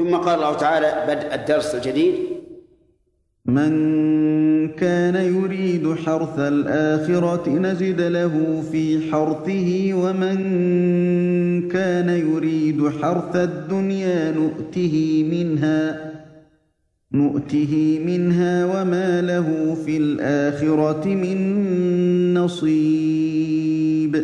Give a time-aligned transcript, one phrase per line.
[0.00, 2.14] ثم قال الله تعالى بدء الدرس الجديد.
[3.46, 3.72] من
[4.68, 10.38] كان يريد حرث الآخرة نزد له في حرثه ومن
[11.68, 16.12] كان يريد حرث الدنيا نؤته منها
[17.12, 21.38] نؤته منها وما له في الآخرة من
[22.34, 24.14] نصيب.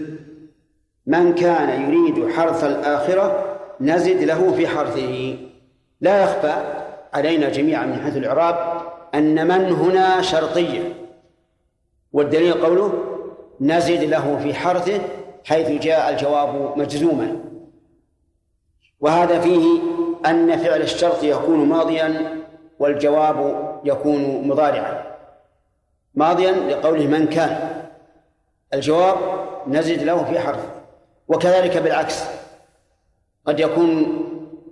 [1.07, 5.46] من كان يريد حرث الآخرة نزد له في حرثه.
[6.01, 6.55] لا يخفى
[7.15, 8.83] علينا جميعا من حيث الإعراب
[9.15, 10.95] أن من هنا شرطية
[12.13, 12.93] والدليل قوله
[13.61, 15.01] نزد له في حرثه
[15.45, 17.37] حيث جاء الجواب مجزوما.
[19.01, 19.79] وهذا فيه
[20.27, 22.37] أن فعل الشرط يكون ماضيا
[22.79, 25.03] والجواب يكون مضارعا.
[26.15, 27.83] ماضيا لقوله من كان.
[28.75, 29.17] الجواب
[29.67, 30.67] نزد له في حرف
[31.29, 32.25] وكذلك بالعكس
[33.47, 34.23] قد يكون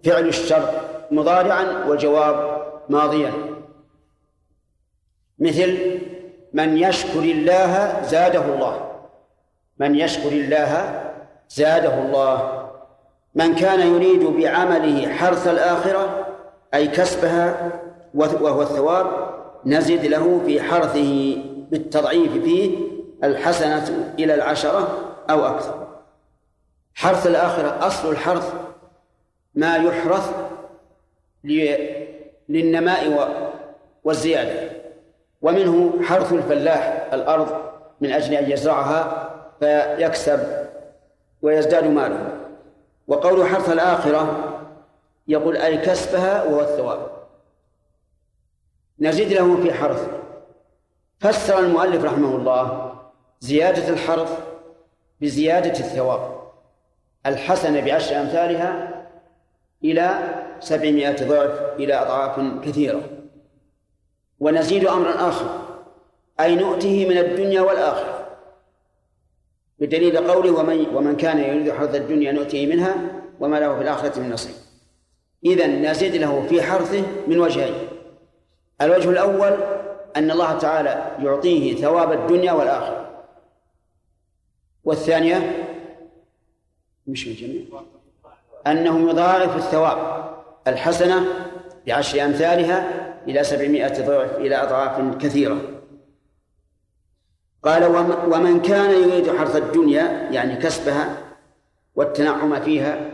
[0.05, 3.33] فعل الشرط مضارعا والجواب ماضيا.
[5.39, 6.01] مثل
[6.53, 8.91] من يشكر الله زاده الله.
[9.78, 11.03] من يشكر الله
[11.48, 12.69] زاده الله.
[13.34, 16.27] من كان يريد بعمله حرث الآخرة
[16.75, 17.73] أي كسبها
[18.15, 19.06] وهو الثواب
[19.67, 21.37] نزد له في حرثه
[21.71, 22.78] بالتضعيف فيه
[23.25, 24.98] الحسنة إلى العشرة
[25.31, 25.87] أو أكثر.
[26.95, 28.55] حرث الآخرة أصل الحرث
[29.55, 30.33] ما يحرث
[32.48, 33.28] للنماء
[34.05, 34.70] والزيادة.
[35.42, 37.62] ومنه حرث الفلاح الأرض
[38.00, 40.67] من أجل أن يزرعها فيكسب
[41.42, 42.39] ويزداد ماله.
[43.09, 44.50] وقول حرث الآخرة
[45.28, 47.06] يقول أي كسبها وهو الثواب.
[49.00, 50.09] نزيد له في حرث.
[51.20, 52.95] فسر المؤلف رحمه الله
[53.41, 54.39] زيادة الحرث
[55.20, 56.34] بزيادة الثواب.
[57.27, 58.89] الحسنة بعشر أمثالها
[59.84, 60.19] إلى
[60.65, 63.03] سبعمائة ضعف إلى أضعاف كثيرة.
[64.41, 65.61] ونزيد أمرا آخر
[66.41, 68.27] أي نؤته من الدنيا والآخرة.
[69.78, 72.97] بدليل قوله ومن ومن كان يريد حرث الدنيا نؤته منها
[73.41, 74.55] وما له في الآخرة من نصيب.
[75.44, 77.75] إذا نزيد له في حرثه من وجهين.
[78.81, 79.56] الوجه الأول
[80.17, 83.25] أن الله تعالى يعطيه ثواب الدنيا والآخرة.
[84.84, 85.67] والثانية
[87.06, 87.62] مش الجميع
[88.67, 90.34] أنه يضاعف الثواب.
[90.66, 91.25] الحسنة
[91.86, 95.60] بعشر أمثالها إلى سبعمائة ضعف إلى أضعاف كثيرة.
[97.62, 97.84] قال
[98.32, 101.19] ومن كان يريد حرث الدنيا يعني كسبها
[101.94, 103.10] والتنعم فيها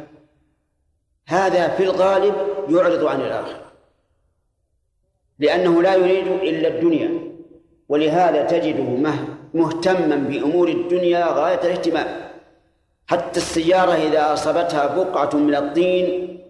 [1.27, 2.35] هذا في الغالب
[2.69, 3.73] يعرض عن الآخرة.
[5.39, 7.11] لأنه لا يريد إلا الدنيا
[7.89, 9.17] ولهذا تجده
[9.55, 12.31] مهتما بأمور الدنيا غاية الاهتمام.
[13.07, 16.41] حتى السيارة إذا أصابتها بقعة من الطين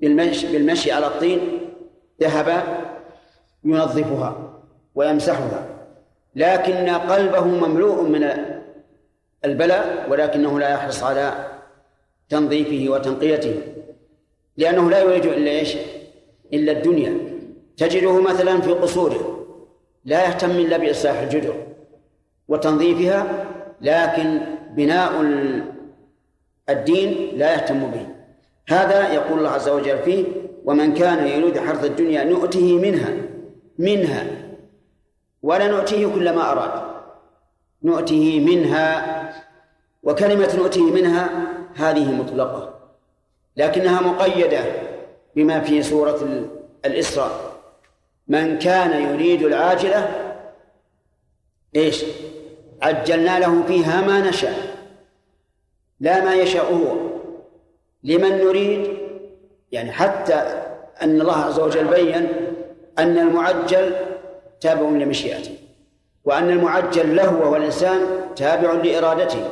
[0.00, 1.40] بالمشي, بالمشي على الطين
[2.20, 2.62] ذهب
[3.64, 4.60] ينظفها
[4.94, 5.66] ويمسحها.
[6.36, 8.30] لكن قلبه مملوء من
[9.44, 11.46] البلاء ولكنه لا يحرص على
[12.28, 13.60] تنظيفه وتنقيته.
[14.56, 15.76] لأنه لا يريد إلا إيش؟
[16.52, 17.18] إلا الدنيا.
[17.76, 19.46] تجده مثلا في قصوره
[20.04, 21.54] لا يهتم إلا بإصلاح الجدر
[22.48, 23.46] وتنظيفها
[23.80, 24.40] لكن
[24.70, 25.12] بناء
[26.68, 28.06] الدين لا يهتم به.
[28.68, 30.24] هذا يقول الله عز وجل فيه
[30.64, 33.10] ومن كان يريد حرث الدنيا نؤته منها
[33.78, 34.26] منها
[35.42, 36.86] ولا نؤتيه كل ما أراد.
[37.82, 39.16] نؤته منها
[40.02, 41.30] وكلمة نؤته منها
[41.74, 42.74] هذه مطلقة
[43.56, 44.64] لكنها مقيدة
[45.36, 46.48] بما في سورة
[46.84, 47.56] الإسراء.
[48.28, 50.32] من كان يريد العاجلة
[51.76, 52.04] إيش؟
[52.82, 54.76] عجلنا له فيها ما نشاء
[56.00, 57.05] لا ما يشاء هو
[58.06, 58.96] لمن نريد؟
[59.72, 60.34] يعني حتى
[61.02, 62.28] أن الله عز وجل بين
[62.98, 63.94] أن المعجل
[64.60, 65.56] تابع لمشيئته
[66.24, 68.00] وأن المعجل له وهو الإنسان
[68.36, 69.48] تابع لإرادته.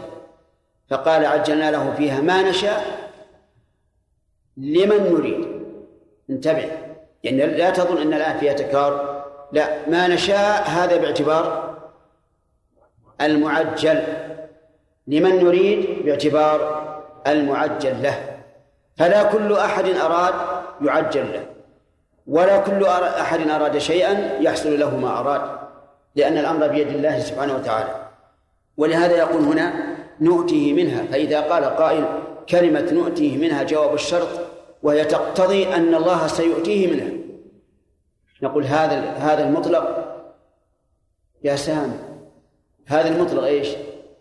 [0.91, 3.11] فقال عجلنا له فيها ما نشاء
[4.57, 5.47] لمن نريد؟
[6.31, 6.71] انتبه
[7.25, 9.25] يعني لا تظن أن الآن فيها تكرار.
[9.53, 11.75] لا ما نشاء هذا باعتبار
[13.21, 14.03] المعجل.
[15.07, 16.85] لمن نريد؟ باعتبار
[17.27, 18.34] المعجل له.
[18.97, 20.35] فلا كل أحد أراد
[20.83, 21.47] يعجل له
[22.27, 25.59] ولا كل أحد أراد شيئا يحصل له ما أراد
[26.17, 28.09] لأن الأمر بيد الله سبحانه وتعالى.
[28.77, 32.05] ولهذا يقول هنا نؤتيه منها فإذا قال قائل
[32.49, 34.29] كلمة نؤتيه منها جواب الشرط
[34.83, 37.11] وهي تقتضي أن الله سيؤتيه منها.
[38.43, 40.15] نقول هذا هذا المطلق؟
[41.45, 41.99] يا سام
[42.87, 43.69] هذا المطلق إيش؟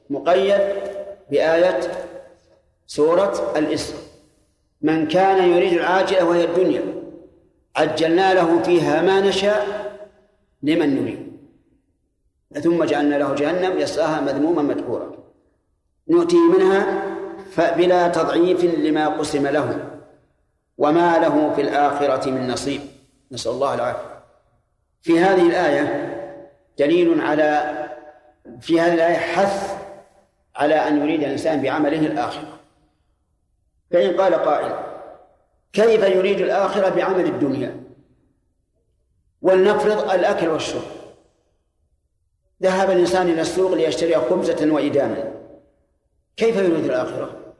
[0.10, 0.62] مقيد
[1.32, 1.80] بآية
[2.88, 4.03] سورة الإسراء.
[4.84, 6.84] من كان يريد العاجلة وهي الدنيا
[7.76, 9.94] عجلنا له فيها ما نشاء
[10.64, 11.34] لمن نريد.
[12.62, 15.12] ثم جعلنا له جهنم يصلاها مذموما مدحورا
[16.08, 17.04] نؤتيه منها
[17.52, 19.90] فبلا تضعيف لما قسم له
[20.78, 22.82] وما له في الآخرة من نصيب.
[23.32, 24.24] نسأل الله العافية.
[25.02, 26.14] في هذه الآية
[26.80, 27.74] دليل على
[28.62, 29.78] في هذه الآية حث
[30.56, 32.63] على أن يريد الإنسان بعمله الآخرة.
[33.94, 34.76] فإن قال قائل
[35.74, 37.84] كيف يريد الآخرة بعمل الدنيا؟
[39.42, 40.82] ولنفرض الأكل والشرب.
[42.64, 45.34] ذهب الإنسان إلى السوق ليشتري خبزة وإداما.
[46.38, 47.54] كيف يريد الآخرة؟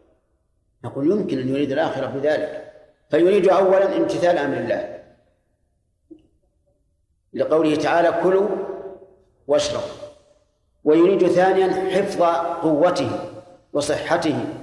[0.84, 2.74] نقول يمكن أن يريد الآخرة بذلك
[3.10, 5.04] فيريد أولا امتثال أمر الله.
[7.34, 8.50] لقوله تعالى كلوا
[9.48, 9.88] واشربوا.
[10.84, 12.24] ويريد ثانيا حفظ
[12.62, 13.10] قوته
[13.74, 14.63] وصحته.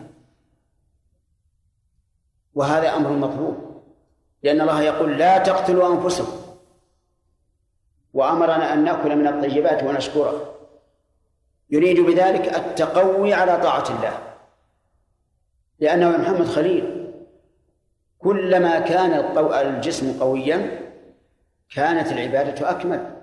[2.54, 3.82] وهذا أمر مطلوب.
[4.42, 6.40] لأن الله يقول لا تقتلوا أنفسكم.
[8.14, 10.54] وأمرنا أن نأكل من الطيبات ونشكره
[11.70, 14.18] يريد بذلك التقوي على طاعة الله.
[15.78, 17.12] لأنه محمد خليل
[18.18, 20.80] كلما كان الجسم قويا
[21.74, 23.16] كانت العبادة أكمل.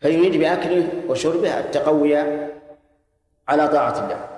[0.00, 2.16] فيريد بأكله وشربه التقوي
[3.48, 4.28] على طاعة الله.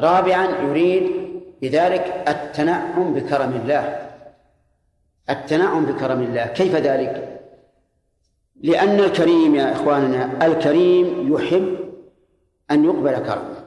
[0.00, 1.23] رابعا يريد
[1.64, 4.10] بذلك التنعم بكرم الله.
[5.30, 6.46] التنعم بكرم الله.
[6.46, 7.40] كيف ذلك؟
[8.60, 11.76] لأن الكريم يا إخواننا الكريم يحب
[12.70, 13.64] أن يقبل كرمه.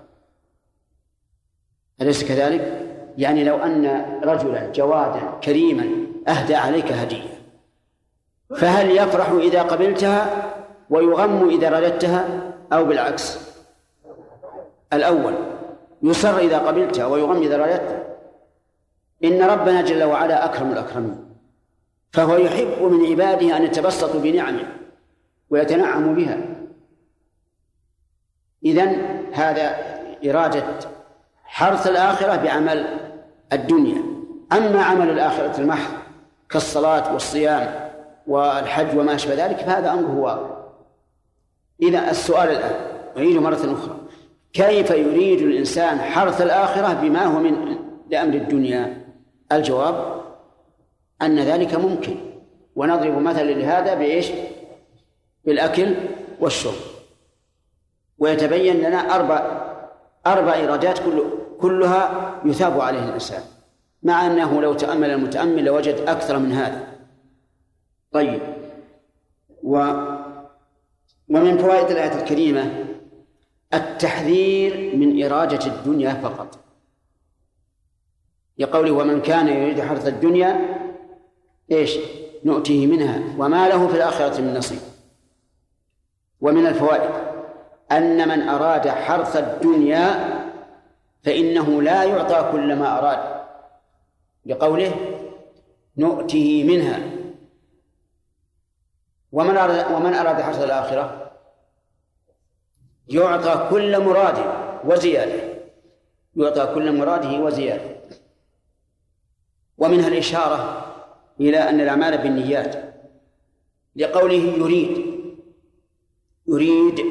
[2.01, 3.85] أليس كذلك؟ يعني لو أن
[4.23, 5.89] رجلا جوادا كريما
[6.27, 7.38] أهدى عليك هدية
[8.57, 10.53] فهل يفرح إذا قبلتها
[10.89, 12.27] ويغم إذا رددتها
[12.73, 13.39] أو بالعكس؟
[14.93, 15.56] الأول.
[16.03, 18.03] يسر إذا قبلتها ويغم إذا رددتها
[19.23, 21.27] إن ربنا جل وعلا أكرم الأكرمين.
[22.11, 24.67] فهو يحب من عباده أن يتبسطوا بنعمه
[25.49, 26.38] ويتنعموا بها.
[28.65, 29.01] إذن
[29.33, 29.75] هذا
[30.29, 30.63] إرادة
[31.44, 33.00] حرث الآخرة بعمل
[33.53, 34.03] الدنيا.
[34.51, 35.93] أما عمل الآخرة المحض
[36.50, 37.89] كالصلاة والصيام
[38.27, 40.50] والحج وما أشبه ذلك فهذا أمره واضح.
[41.81, 42.75] إذا السؤال الآن
[43.17, 43.97] أعيده مرة أخرى.
[44.53, 47.77] كيف يريد الإنسان حرث الآخرة بما هو من
[48.09, 49.07] لأمر الدنيا؟
[49.51, 50.21] الجواب
[51.21, 52.15] أن ذلك ممكن.
[52.75, 54.27] ونضرب مثلا لهذا بإيش؟
[55.45, 55.95] بالأكل
[56.39, 56.73] والشرب.
[58.19, 59.67] ويتبين لنا أربع
[60.27, 61.23] أربع إيرادات كل
[61.61, 63.41] كلها يثاب عليه الإنسان.
[64.03, 66.88] مع أنه لو تأمل المتأمل لوجد أكثر من هذا.
[68.11, 68.41] طيب.
[69.63, 69.77] و
[71.29, 72.85] ومن فوائد الآية الكريمة
[73.73, 76.59] التحذير من إرادة الدنيا فقط.
[78.57, 80.77] لقوله ومن كان يريد حرث الدنيا
[81.71, 81.97] إيش؟
[82.45, 83.21] نؤتيه منها.
[83.37, 84.79] وما له في الآخرة من نصيب.
[86.41, 87.11] ومن الفوائد
[87.91, 90.37] أن من أراد حرث الدنيا
[91.23, 93.47] فإنه لا يعطى كل ما أراد.
[94.45, 94.91] بقوله
[95.97, 96.99] نؤته منها.
[99.31, 101.26] ومن أراد ومن أراد حرث الآخرة؟
[103.09, 104.38] يعطى كل مراد
[104.86, 105.57] وزيادة.
[106.36, 107.98] يعطى كل مراده وزيادة.
[109.77, 110.86] ومنها الإشارة
[111.39, 112.93] إلى أن الأعمال بالنيات.
[113.96, 115.05] لقوله يريد.
[116.48, 117.01] يريد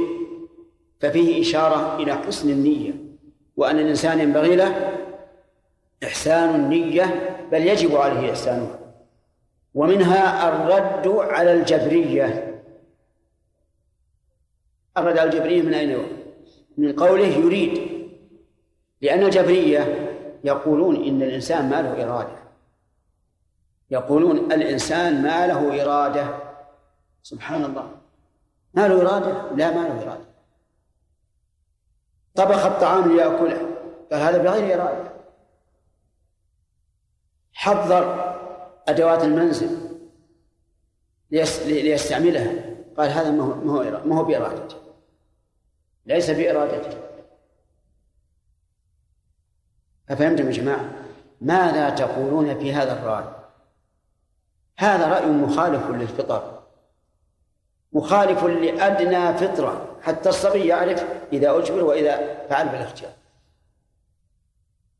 [1.00, 2.92] ففيه إشارة إلى حسن النية.
[3.56, 4.92] وأن الإنسان ينبغي له
[6.04, 8.78] إحسان النية بل يجب عليه إحسانها.
[9.74, 12.55] ومنها الرد على الجبرية.
[14.96, 15.98] على الجبرية من أين
[16.76, 17.96] من قوله يريد.
[19.02, 20.12] لأن الجبرية
[20.44, 22.38] يقولون إن الإنسان ما له إرادة.
[23.90, 26.38] يقولون الإنسان ما له إرادة.
[27.22, 27.90] سبحان الله.
[28.74, 30.26] ما له إرادة؟ لا ما له إرادة.
[32.34, 33.70] طبخ الطعام ليأكله.
[34.12, 35.12] قال هذا بغير إرادة.
[37.52, 38.34] حضر
[38.88, 39.78] أدوات المنزل
[41.30, 42.76] ليستعملها.
[42.98, 43.54] قال هذا ما هو
[44.04, 44.85] ما هو بإرادته
[46.06, 46.98] ليس بإرادته.
[50.10, 50.90] أفهمتم يا جماعة؟
[51.40, 53.24] ماذا تقولون في هذا الرأي؟
[54.78, 56.62] هذا رأي مخالف للفطر.
[57.92, 59.96] مخالف لأدنى فطرة.
[60.02, 63.12] حتى الصبي يعرف إذا أجبر وإذا فعل بالاختيار.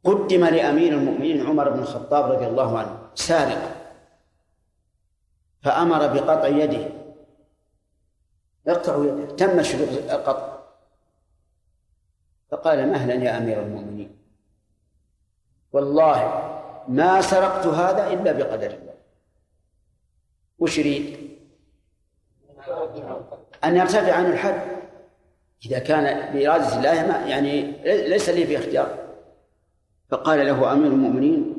[0.05, 3.77] قدم لأمير المؤمنين عمر بن الخطاب رضي الله عنه سارق
[5.63, 6.89] فأمر بقطع يده.
[8.67, 9.37] يقطع يده.
[9.37, 10.56] تم شروط القطع.
[12.51, 14.17] فقال مهلا يا أمير المؤمنين.
[15.73, 16.19] والله
[16.89, 18.95] ما سرقت هذا إلا بقدر الله.
[20.59, 21.31] وش يريد؟
[23.65, 24.77] أن يرتفع عنه الحد.
[25.67, 27.63] إذا كان بإرادة الله ما يعني
[28.09, 28.99] ليس لي في اختيار.
[30.09, 31.57] فقال له أمير المؤمنين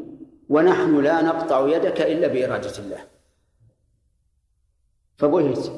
[0.50, 3.00] ونحن لا نقطع يدك إلا بإرادة الله.
[5.18, 5.72] فبهت.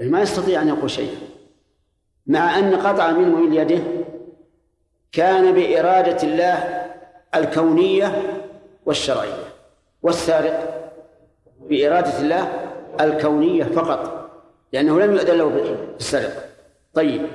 [0.00, 1.37] ما يستطيع أن يقول شيئا.
[2.28, 3.82] مع أن قطع أمير المؤمنين يده
[5.12, 6.84] كان بإرادة الله
[7.34, 8.22] الكونية
[8.86, 9.44] والشرعية
[10.02, 10.90] والسارق
[11.68, 12.52] بإرادة الله
[13.00, 14.30] الكونية فقط
[14.72, 15.44] لأنه لم يؤذن له
[15.94, 16.42] بالسرقة
[16.94, 17.26] طيب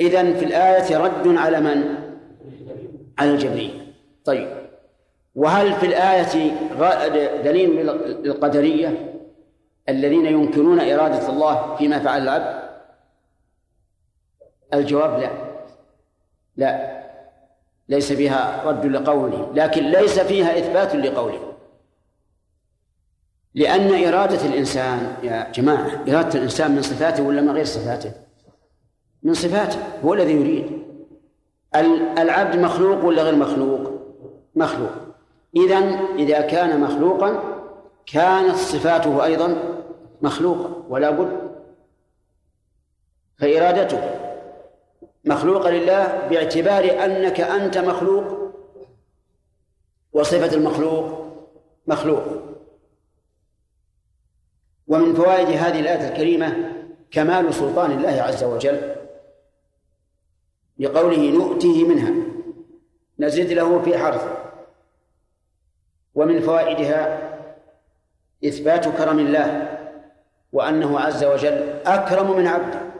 [0.00, 1.94] إذن في الآية رد على من؟
[3.18, 3.70] على الجبرية
[4.24, 4.48] طيب
[5.34, 6.52] وهل في الآية
[7.42, 7.86] دليل
[8.24, 9.14] للقدرية
[9.88, 12.61] الذين ينكرون إرادة الله فيما فعل العبد؟
[14.74, 15.30] الجواب لا.
[16.56, 17.02] لا.
[17.88, 21.52] ليس فيها رد لقوله لكن ليس فيها إثبات لقوله.
[23.54, 28.12] لأن إرادة الإنسان يا جماعة إرادة الإنسان من صفاته ولا من غير صفاته؟
[29.22, 30.82] من صفاته هو الذي يريد.
[32.18, 33.92] العبد مخلوق ولا غير مخلوق؟
[34.54, 34.90] مخلوق.
[35.56, 35.78] إذا
[36.18, 37.42] إذا كان مخلوقا
[38.06, 39.56] كانت صفاته أيضا
[40.22, 41.50] مخلوقة ولا بد.
[43.38, 44.31] فإرادته.
[45.24, 48.24] مخلوقة لله باعتبار أنك أنت مخلوق
[50.12, 51.26] وصفة المخلوق
[51.86, 52.22] مخلوق.
[54.88, 56.72] ومن فوائد هذه الآية الكريمة
[57.10, 58.94] كمال سلطان الله عز وجل
[60.78, 62.12] لقوله نؤتيه منها
[63.18, 64.38] نزد له في حرثه
[66.14, 67.32] ومن فوائدها
[68.44, 69.78] إثبات كرم الله
[70.52, 72.91] وأنه عز وجل أكرم من عبده.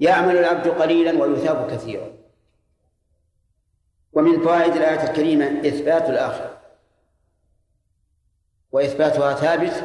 [0.00, 2.12] يعمل العبد قليلا ويثاب كثيرا.
[4.12, 6.58] ومن فوائد الآية الكريمة إثبات الآخرة.
[8.72, 9.84] وإثباتها ثابت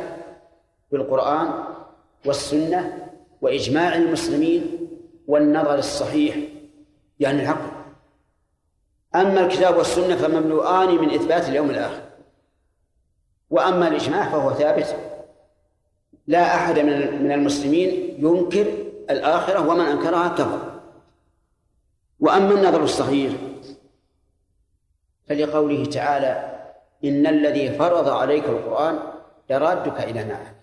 [0.91, 1.63] بالقرآن
[2.25, 3.09] والسنة
[3.41, 4.89] وإجماع المسلمين
[5.27, 6.35] والنظر الصحيح
[7.19, 7.71] يعني العقل
[9.15, 12.01] أما الكتاب والسنة فمملوءان من إثبات اليوم الآخر.
[13.49, 14.95] وأما الإجماع فهو ثابت.
[16.27, 17.89] لا أحد من المسلمين
[18.19, 20.59] ينكر الآخرة ومن أنكرها كفر.
[22.19, 23.37] وأما النظر الصغير
[25.29, 26.59] فلقوله تعالى
[27.03, 28.99] إن الذي فرض عليك القرآن
[29.49, 30.53] لرادك إلى معاد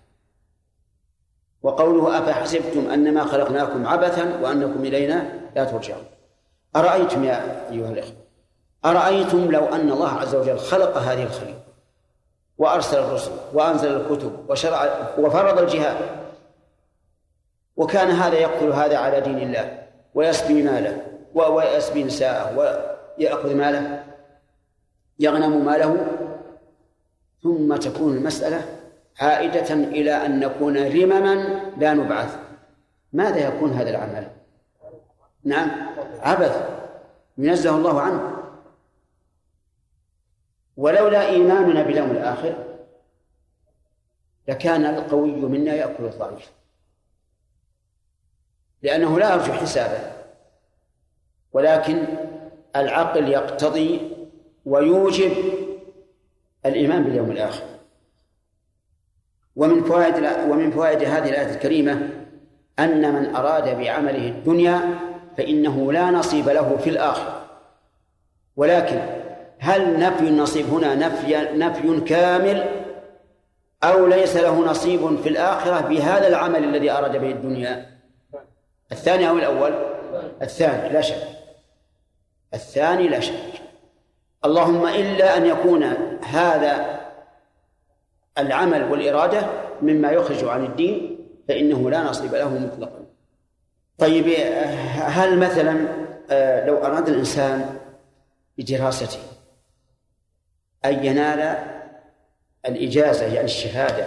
[1.61, 6.05] وقوله أفحسبتم أنما خلقناكم عبثا وأنكم إلينا لا ترجعون.
[6.75, 8.15] أرأيتم يا أيها الإخوة؟
[8.85, 11.63] أرأيتم لو أن الله عز وجل خلق هذه الخليقة
[12.57, 16.20] وأرسل الرسل وأنزل الكتب وشرع وفرض الجهاد
[17.81, 21.01] وكان هذا يقتل هذا على دين الله ويسبي ماله
[21.33, 24.03] ويسبي نساءه ويأخذ ماله
[25.19, 26.07] يغنم ماله.
[27.43, 28.61] ثم تكون المسألة
[29.19, 31.35] عائدة إلى أن نكون رمما
[31.77, 32.37] لا نبعث.
[33.13, 34.27] ماذا يكون هذا العمل؟
[35.43, 35.71] نعم
[36.19, 36.69] عبث.
[37.37, 38.37] ينزه الله عنه.
[40.77, 42.53] ولولا إيماننا باليوم الآخر
[44.47, 46.60] لكان القوي منا يأكل الضعيف.
[48.83, 50.11] لأنه لا يرجو حسابه.
[51.53, 52.05] ولكن
[52.75, 54.11] العقل يقتضي
[54.65, 55.31] ويوجب
[56.65, 57.63] الإيمان باليوم الآخر.
[59.55, 60.15] ومن فوائد
[60.49, 62.09] ومن فوائد هذه الآية الكريمة
[62.79, 64.99] أن من أراد بعمله الدنيا
[65.37, 67.45] فإنه لا نصيب له في الآخرة.
[68.55, 68.99] ولكن
[69.59, 72.65] هل نفي النصيب هنا نفي نفي كامل
[73.83, 77.90] أو ليس له نصيب في الآخرة بهذا العمل الذي أراد به الدنيا؟
[78.91, 79.73] الثاني أو الأول؟
[80.41, 80.89] الثاني.
[80.89, 81.27] لا شك.
[82.53, 83.61] الثاني لا شك.
[84.45, 85.83] اللهم إلا أن يكون
[86.23, 87.01] هذا
[88.37, 89.45] العمل والإرادة
[89.81, 91.17] مما يخرج عن الدين
[91.47, 93.05] فإنه لا نصيب له مطلقا.
[93.97, 94.27] طيب
[94.95, 95.87] هل مثلا
[96.31, 97.79] آه، لو أراد الإنسان
[98.57, 99.19] بدراسته
[100.85, 101.57] أن ينال
[102.65, 104.05] الإجازة يعني الشهادة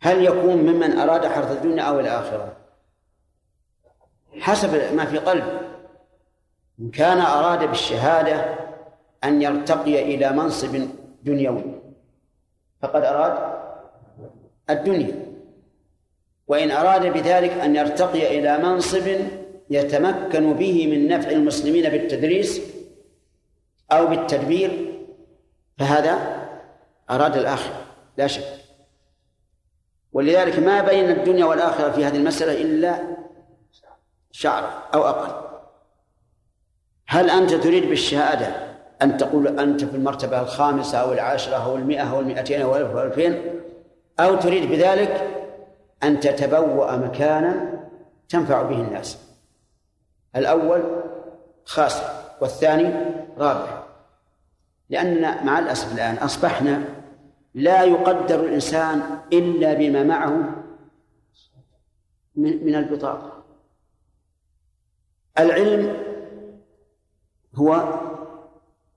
[0.00, 2.56] هل يكون ممن أراد حرث الدنيا أو الآخرة؟
[4.38, 5.60] حسب ما في قلبه
[6.80, 8.54] إن كان أراد بالشهادة
[9.24, 10.88] أن يرتقي إلى منصب
[11.22, 11.64] دنيوي
[12.82, 13.60] فقد أراد
[14.70, 15.30] الدنيا.
[16.48, 19.16] وإن أراد بذلك أن يرتقي إلى منصب
[19.70, 22.60] يتمكن به من نفع المسلمين بالتدريس
[23.92, 24.94] أو بالتدبير
[25.78, 26.18] فهذا
[27.10, 28.60] أراد الآخرة لا شك.
[30.12, 33.00] ولذلك ما بين الدنيا والآخرة في هذه المسألة إلا
[34.32, 35.50] شعر أو أقل.
[37.06, 38.70] هل أنت تريد بالشهادة
[39.02, 43.02] أن تقول أنت في المرتبة الخامسة أو العاشرة أو المئة أو المئتين أو ألف أو
[43.02, 43.42] ألفين؟
[44.20, 45.28] أو تريد بذلك
[46.02, 47.80] أن تتبوأ مكانا
[48.28, 49.18] تنفع به الناس؟
[50.36, 50.82] الأول
[51.64, 52.04] خاسر
[52.40, 52.94] والثاني
[53.38, 53.82] رابح.
[54.90, 56.84] لأننا مع الأسف الآن أصبحنا
[57.54, 60.62] لا يقدر الإنسان إلا بما معه
[62.36, 63.39] من البطاقة.
[65.38, 65.96] العلم
[67.54, 68.00] هو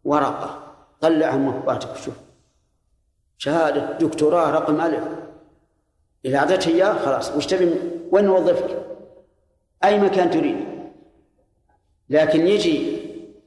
[0.04, 2.16] ورقة طلعها من مخباتك شوف
[3.38, 5.04] شهادة دكتوراه رقم ألف.
[6.26, 7.32] إذا أعطيته إياه خلاص.
[7.32, 7.74] وش تبي؟
[8.12, 8.86] وين نوظفك؟
[9.84, 10.58] أي مكان تريد.
[12.10, 12.98] لكن يجي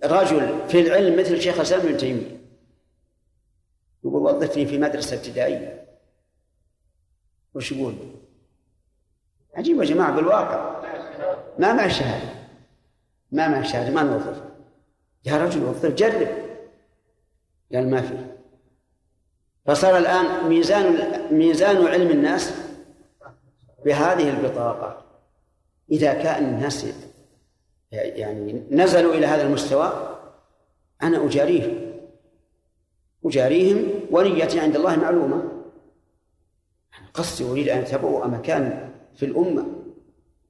[0.04, 2.40] رجل في العلم مثل شيخ الإسلام ابن تيمية
[4.04, 5.86] يقول وظفني في مدرسة ابتدائية.
[7.54, 7.94] وش يقول؟
[9.54, 10.82] عجيب يا جماعة بالواقع.
[11.58, 12.35] ما مع الشهادة.
[13.32, 14.42] ما مع الشهادة ما نوظف.
[15.24, 16.28] يا رجل وظف جرب.
[17.74, 18.16] قال ما في.
[19.66, 20.96] فصار الآن ميزان
[21.30, 22.52] ميزان علم الناس
[23.84, 25.04] بهذه البطاقة.
[25.90, 26.86] إذا كان الناس
[27.92, 30.18] يعني نزلوا إلى هذا المستوى
[31.02, 31.92] أنا أجاريه
[33.24, 35.42] أجاريهم ونيتي عند الله معلومة.
[37.14, 39.66] قصدي أريد أن أتبوأ مكان في الأمة.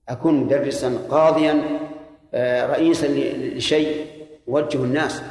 [0.08, 1.85] أكون مدرسا قاضيا.
[2.34, 3.06] رئيسا
[3.56, 4.06] لشيء
[4.48, 5.22] يوجه الناس.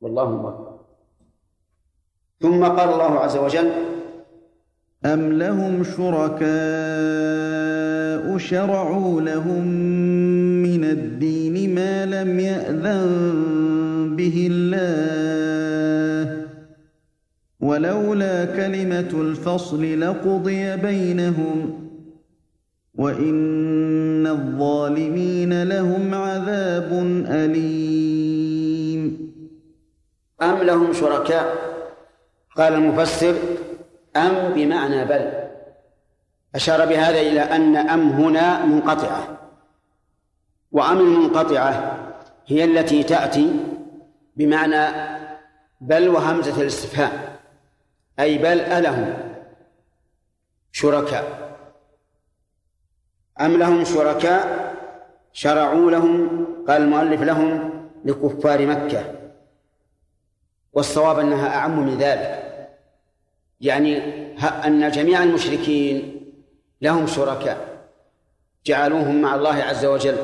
[0.00, 0.78] والله أكبر.
[2.40, 3.70] ثم قال الله عز وجل
[5.04, 6.42] أم لهم شركاء
[8.38, 9.66] شرعوا لهم
[10.62, 16.46] من الدين ما لم يأذن به الله
[17.60, 21.88] ولولا كلمة الفصل لقضي بينهم
[22.94, 26.92] وإن الظالمين لهم عذاب
[27.28, 29.02] أليم.
[30.42, 31.56] أم لهم شركاء؟
[32.56, 33.34] قال المفسر
[34.16, 35.30] أم بمعنى بل.
[36.54, 39.38] أشار بهذا إلى أن أم هنا منقطعة.
[40.72, 41.98] وأم المنقطعة
[42.46, 43.52] هي التي تأتي
[44.36, 45.12] بمعنى
[45.80, 47.12] بل وهمزة الاستفهام
[48.20, 49.14] أي بل ألهم
[50.72, 51.51] شركاء.
[53.40, 54.72] أم لهم شركاء
[55.32, 57.70] شرعوا لهم؟ قال المؤلف لهم
[58.04, 59.04] لكفار مكة.
[60.72, 62.42] والصواب أنها أعم من ذلك.
[63.60, 63.98] يعني
[64.66, 66.22] أن جميع المشركين
[66.82, 67.86] لهم شركاء.
[68.66, 70.16] جعلوهم مع الله عز وجل.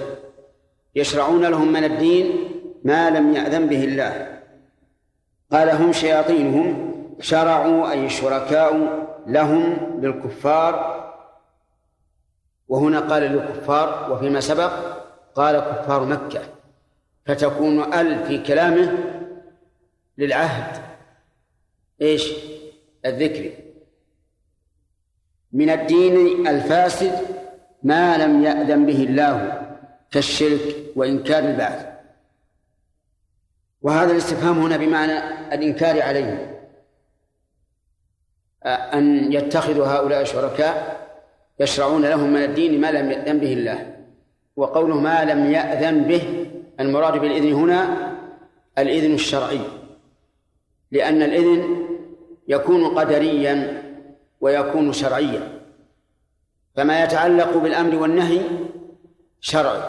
[0.94, 2.33] يشرعون لهم من الدين
[2.85, 4.40] ما لم يأذن به الله.
[5.53, 6.94] قال هم شياطينهم.
[7.21, 10.97] شرعوا أي شركاء لهم للكفار
[12.68, 14.72] وهنا قال للكفار وفيما سبق
[15.35, 16.40] قال كفار مكة
[17.26, 18.98] فتكون ال في كلامه
[20.18, 20.83] للعهد.
[22.00, 22.33] إيش؟
[23.07, 23.50] الذكر.
[25.52, 27.12] من الدين الفاسد
[27.83, 29.62] ما لم يأذن به الله
[30.11, 31.87] كالشرك وإنكار البعث.
[33.83, 35.18] وهذا الاستفهام هنا بمعنى
[35.54, 36.59] الإنكار عليهم.
[38.66, 41.08] أن يتخذوا هؤلاء شركاء
[41.61, 43.97] يشرعون لهم من الدين ما لم يأذن به الله.
[44.57, 46.47] وقوله ما لم يأذن به
[46.81, 48.12] المراد بالإذن هنا
[48.79, 49.61] الإذن الشرعي.
[50.92, 51.87] لأن الإذن
[52.49, 53.83] يكون قدريا
[54.40, 55.61] ويكون شرعيا.
[56.77, 58.40] فما يتعلق بالأمر والنهي
[59.40, 59.83] شرعي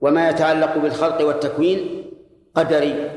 [0.00, 2.04] وما يتعلق بالخلق والتكوين
[2.54, 3.10] قدري.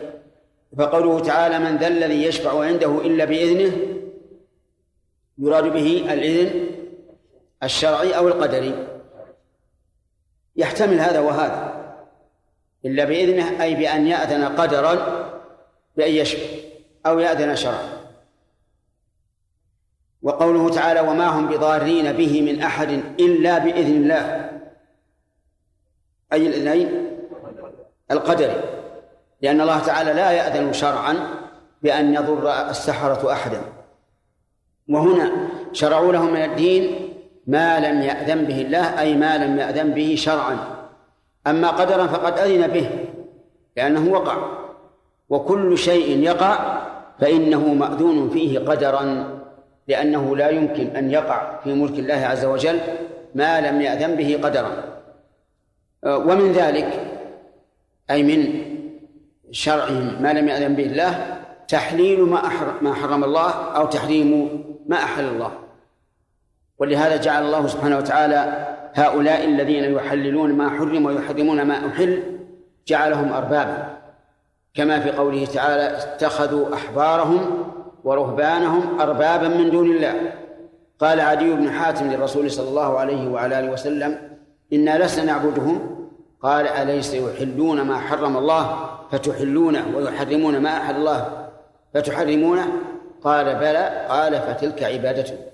[0.78, 3.71] فقوله تعالى من ذا الذي يشفع عنده إلا بإذنه
[5.38, 6.65] يراد به الإذن
[7.63, 8.88] الشرعي أو القدري.
[10.56, 11.82] يحتمل هذا وهذا.
[12.86, 14.93] إلا بإذنه أي بأن يأذن قدرا
[15.97, 16.45] بأن يشفع
[17.06, 18.02] أو يأذن شرعا.
[20.21, 24.52] وقوله تعالى وما هم بضارين به من أحد إلا بإذن الله.
[26.34, 27.17] أي الإذنين؟
[28.12, 28.62] القدري.
[29.41, 31.17] لأن الله تعالى لا يأذن شرعا
[31.82, 33.62] بأن يضر السحرة أحدا.
[34.89, 37.00] وهنا شرعوا لهم من الدين
[37.47, 40.58] ما لم يأذن به الله أي ما لم يأذن به شرعا.
[41.47, 42.89] أما قدرا فقد أذن به
[43.77, 44.38] لأنه وقع.
[45.30, 46.82] وكل شيء يقع
[47.19, 49.32] فإنه مأذون فيه قدرا
[49.88, 52.80] لأنه لا يمكن أن يقع في ملك الله عز وجل
[53.36, 54.71] ما لم يأذن به قدرا.
[56.06, 56.89] ومن ذلك
[58.12, 58.62] أي من
[59.51, 62.21] شرعهم ما لم يأذن به الله تحليل
[62.82, 65.51] ما حرم الله أو تحريم ما أحل الله.
[66.81, 72.23] ولهذا جعل الله سبحانه وتعالى هؤلاء الذين يحللون ما حرم ويحرمون ما أحل
[72.87, 73.97] جعلهم أربابا.
[74.73, 77.63] كما في قوله تعالى اتخذوا أحبارهم
[78.03, 80.33] ورهبانهم أربابا من دون الله.
[80.99, 84.17] قال عدي بن حاتم للرسول صلى الله عليه وعلى آله وسلم
[84.73, 86.07] إنا لسنا نعبدهم.
[86.41, 91.47] قال أليس يحلون ما حرم الله فتحلونه ويحرمون ما أحل الله
[91.93, 92.67] فتحرمونه
[93.23, 94.07] قال بلى.
[94.09, 95.50] قال فتلك عبادته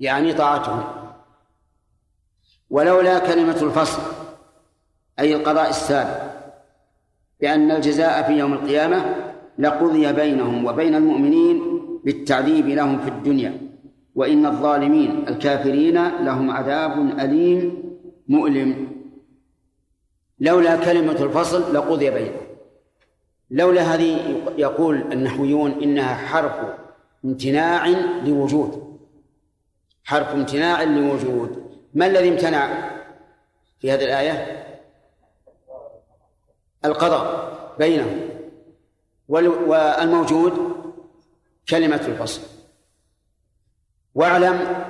[0.00, 0.84] يعني طاعتهم.
[2.70, 4.02] ولولا كلمة الفصل
[5.18, 6.34] أي القضاء السابق
[7.40, 9.16] بأن الجزاء في يوم القيامة
[9.58, 13.60] لقضي بينهم وبين المؤمنين بالتعذيب لهم في الدنيا
[14.14, 17.82] وإن الظالمين الكافرين لهم عذاب أليم
[18.28, 18.88] مؤلم.
[20.40, 22.40] لولا كلمة الفصل لقضي بينهم.
[23.50, 26.52] لولا هذه يقول النحويون إنها حرف
[27.24, 27.88] امتناع
[28.24, 28.93] لوجود.
[30.04, 31.78] حرف امتناع لوجود.
[31.94, 32.90] ما الذي امتنع
[33.80, 34.66] في هذه الآية؟
[36.84, 38.28] القضاء بينهم.
[39.28, 40.74] والموجود
[41.68, 42.42] كلمة الفصل.
[44.14, 44.84] واعلم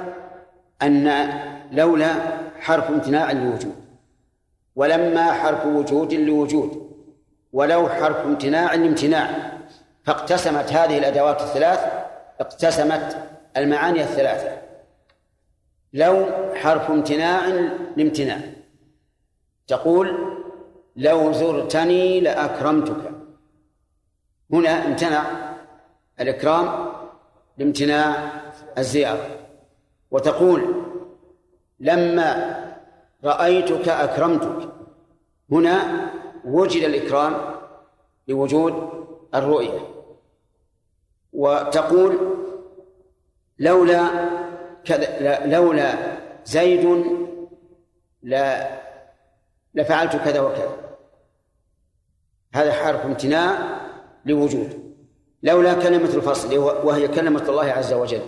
[0.83, 1.29] أن
[1.73, 2.15] لولا
[2.61, 3.75] حرف امتناع لوجود
[4.77, 6.91] ولما حرف وجود لوجود
[7.53, 9.53] ولو حرف امتناع لامتناع
[10.05, 11.81] فاقتسمت هذه الأدوات الثلاث
[12.41, 13.17] اقتسمت
[13.57, 14.64] المعاني الثلاثة.
[15.95, 17.47] لو حرف امتناع
[17.97, 18.41] لامتناع.
[19.67, 20.17] تقول
[20.97, 23.11] لو زرتني لأكرمتك.
[24.53, 25.23] هنا امتنع
[26.21, 26.93] الإكرام
[27.59, 28.33] لامتناع
[28.79, 29.27] الزيارة.
[30.11, 30.85] وتقول
[31.81, 32.61] لما
[33.25, 34.69] رأيتك أكرمتك.
[35.53, 36.11] هنا
[36.45, 37.35] وجد الإكرام
[38.29, 38.91] لوجود
[39.35, 39.81] الرؤية.
[41.33, 42.19] وتقول
[43.59, 44.09] لولا
[45.47, 45.95] لولا
[46.45, 47.05] زيد
[48.23, 48.71] لا
[49.75, 50.77] لفعلت كذا وكذا.
[52.55, 53.59] هذا حرف امتناع
[54.27, 54.95] لوجود.
[55.43, 58.23] لولا كلمة الفصل وهي كلمة الله عز وجل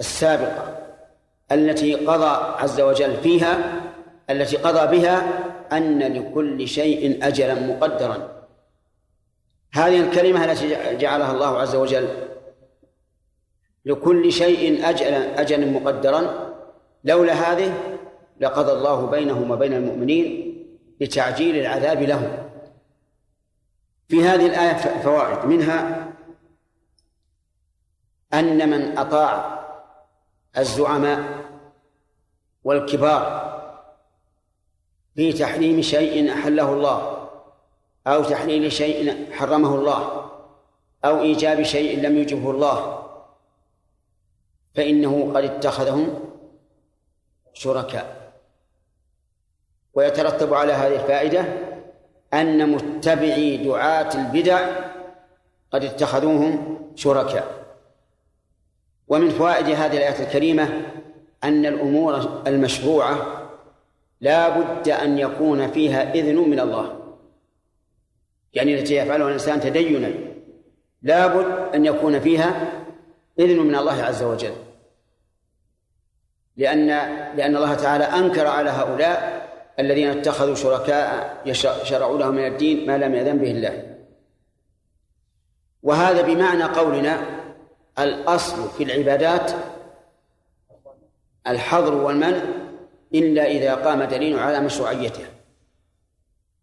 [0.00, 0.78] السابقة
[1.52, 3.82] التي قضى عز وجل فيها
[4.30, 5.22] التي قضى بها
[5.72, 8.46] أن لكل شيء أجلا مقدرا.
[9.72, 12.08] هذه الكلمة التي جعلها الله عز وجل
[13.86, 16.52] لكل شيء أجلا أجلا مقدرا
[17.04, 17.74] لولا هذه
[18.40, 20.56] لقضى الله بينهم وبين المؤمنين
[21.00, 22.48] بتعجيل العذاب لهم.
[24.08, 25.44] في هذه الآية فوائد.
[25.44, 26.08] منها
[28.34, 29.64] أن من أطاع
[30.58, 31.24] الزعماء
[32.64, 33.46] والكبار
[35.16, 37.28] في تحريم شيء أحله الله
[38.06, 40.30] أو تحليل شيء حرمه الله
[41.04, 43.05] أو إيجاب شيء لم يجبه الله
[44.76, 46.20] فإنه قد اتخذهم
[47.52, 48.32] شركاء.
[49.94, 51.44] ويترتب على هذه الفائدة
[52.34, 54.68] أن متبعي دعاة البدع
[55.72, 57.66] قد اتخذوهم شركاء.
[59.08, 60.82] ومن فوائد هذه الآية الكريمة
[61.44, 63.42] أن الأمور المشروعة
[64.20, 67.00] لا بد أن يكون فيها إذن من الله.
[68.54, 70.10] يعني التي يفعلها الإنسان تدينا.
[71.02, 72.72] لا بد أن يكون فيها
[73.38, 74.54] إذن من الله عز وجل.
[76.56, 76.86] لأن
[77.36, 79.46] لأن الله تعالى أنكر على هؤلاء
[79.78, 81.42] الذين اتخذوا شركاء
[81.84, 83.96] شرعوا لهم من الدين ما لم يأذن به الله.
[85.82, 87.20] وهذا بمعنى قولنا
[87.98, 89.52] الأصل في العبادات
[91.46, 92.42] الحظر والمنع
[93.14, 95.24] إلا إذا قام دليل على مشروعيته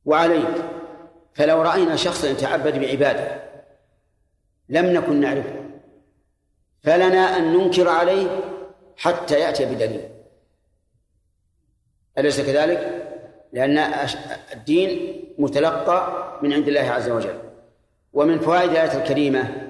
[0.05, 0.55] وعليك
[1.33, 3.43] فلو رأينا شخصا يتعبد بعبادة
[4.69, 5.62] لم نكن نعرفه
[6.83, 8.39] فلنا أن ننكر عليه
[8.97, 10.09] حتى يأتي بدليل
[12.17, 13.09] أليس كذلك؟
[13.53, 13.77] لأن
[14.53, 17.39] الدين متلقى من عند الله عز وجل
[18.13, 19.69] ومن فوائد الآية الكريمة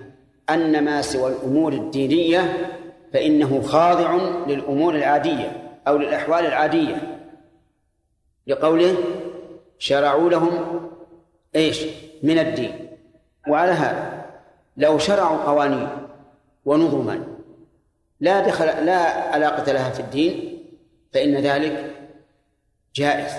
[0.50, 2.70] أن ما سوى الأمور الدينية
[3.14, 4.16] فإنه خاضع
[4.48, 7.20] للأمور العادية أو للأحوال العادية
[8.48, 8.96] لقوله
[9.80, 10.82] شرعوا لهم
[11.56, 11.86] إيش؟
[12.24, 12.88] من الدين
[13.48, 14.26] وعلى هذا
[14.78, 16.03] لو شرعوا قوانين
[16.66, 17.24] ونظما
[18.20, 19.00] لا دخل لا
[19.34, 20.64] علاقة لها في الدين
[21.14, 21.96] فإن ذلك
[22.96, 23.34] جائز.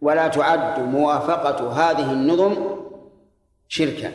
[0.00, 2.76] ولا تعد موافقة هذه النظم
[3.68, 4.12] شركا.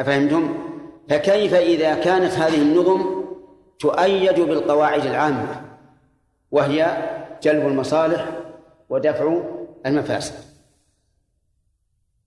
[0.00, 0.58] أفهمتم؟
[1.08, 3.24] فكيف إذا كانت هذه النظم
[3.78, 5.62] تؤيد بالقواعد العامة
[6.50, 7.08] وهي
[7.42, 8.26] جلب المصالح
[8.88, 9.42] ودفع
[9.86, 10.34] المفاسد.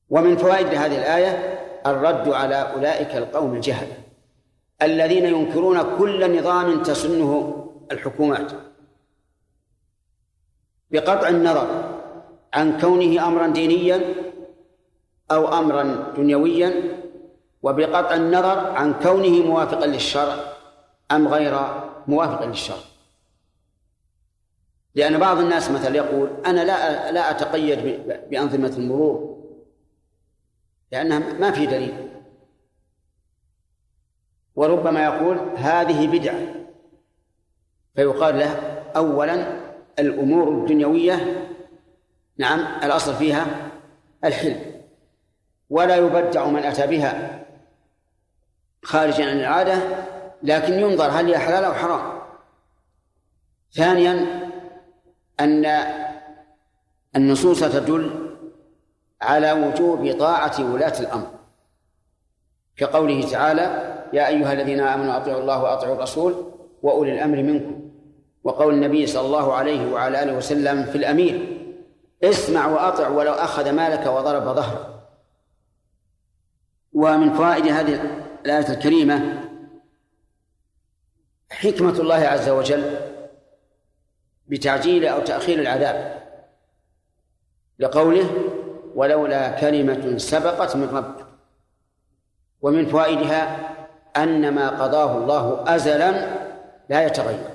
[0.09, 3.87] ومن فوائد هذه الآية الرد على أولئك القوم الجهل.
[4.83, 7.59] الذين ينكرون كل نظام تسنه
[7.91, 8.51] الحكومات
[10.91, 11.67] بقطع النظر
[12.53, 14.01] عن كونه امرا دينيا
[15.31, 16.73] أو أمرا دنيويا
[17.63, 20.35] وبقطع النظر عن كونه موافقا للشرع
[21.11, 21.59] أم غير
[22.07, 22.77] موافق للشرع.
[24.95, 29.43] لأن بعض الناس مثلا يقول أنا لا لا أتقيد بأنظمة المرور
[30.91, 32.12] لأنها ما في دليل.
[34.55, 36.39] وربما يقول هذه بدعة.
[37.95, 39.59] فيقال له أولا
[39.99, 41.47] الأمور الدنيوية
[42.37, 43.45] نعم الأصل فيها
[44.23, 44.59] الحلم.
[45.69, 47.45] ولا يبدع من أتى بها
[48.83, 49.75] خارجا عن العادة
[50.43, 52.21] لكن ينظر هل هي حلال أو حرام.
[53.71, 54.49] ثانيا
[55.39, 55.65] أن
[57.15, 58.35] النصوص تدل
[59.21, 61.27] على وجوب طاعة ولاة الأمر.
[62.77, 66.51] كقوله تعالى يا أيها الذين آمنوا أطيعوا الله وأطيعوا الرسول
[66.83, 67.89] وأولي الأمر منكم.
[68.43, 71.59] وقول النبي صلى الله عليه وعلى آله وسلم في الأمير
[72.23, 74.89] اسمع وأطع ولو أخذ مالك وضرب ظهرك
[76.93, 78.01] ومن فوائد هذه
[78.45, 79.43] الآية الكريمة
[81.51, 82.97] حكمة الله عز وجل
[84.47, 86.23] بتعجيل أو تأخير العذاب
[87.79, 88.29] لقوله
[88.95, 91.25] ولولا كلمة سبقت من ربك.
[92.61, 93.73] ومن فوائدها
[94.17, 96.11] أن ما قضاه الله أزلا
[96.89, 97.49] لا يتغير.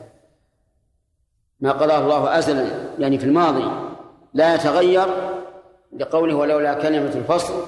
[1.60, 2.66] ما قضاه الله أزلا
[2.98, 3.70] يعني في الماضي
[4.34, 5.06] لا يتغير
[5.92, 7.66] لقوله ولولا كلمة الفصل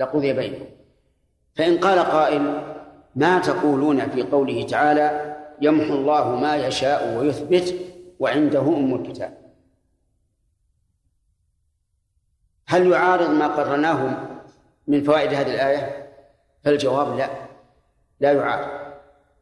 [0.00, 0.66] لقضي بينهم
[1.54, 2.62] فإن قال قائل
[3.16, 7.74] ما تقولون في قوله تعالى يمحو الله ما يشاء ويثبت
[8.20, 9.38] وعنده أم الكتاب.
[12.66, 14.16] هل يعارض ما قررناه
[14.86, 16.08] من فوائد هذه الآية؟
[16.64, 17.28] فالجواب لا.
[18.22, 18.68] لا يعارض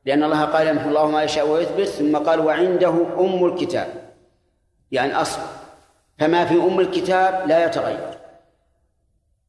[0.04, 2.90] لأن الله قال يمحو الله ما يشاء ويثبت ثم قال وعنده
[3.20, 4.12] أم الكتاب.
[4.92, 5.40] يعني أصل.
[6.18, 8.18] فما في أم الكتاب لا يتغير.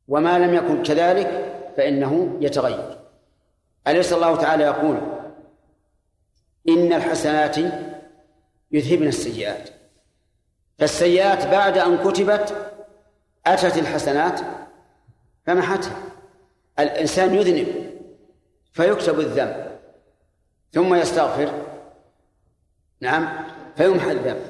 [0.07, 2.97] وما لم يكن كذلك فإنه يتغير.
[3.87, 4.97] أليس الله تعالى يقول
[6.69, 7.57] إن الحسنات
[8.71, 9.69] يذهبن السيئات؟
[10.79, 12.71] فالسيئات بعد أن كتبت
[13.45, 14.41] أتت الحسنات
[15.45, 15.95] فمحتها.
[16.79, 17.90] الإنسان يذنب.
[18.71, 19.79] فيكتب الذنب.
[20.71, 21.51] ثم يستغفر.
[23.01, 23.29] نعم.
[23.75, 24.41] فيمحى الذنب.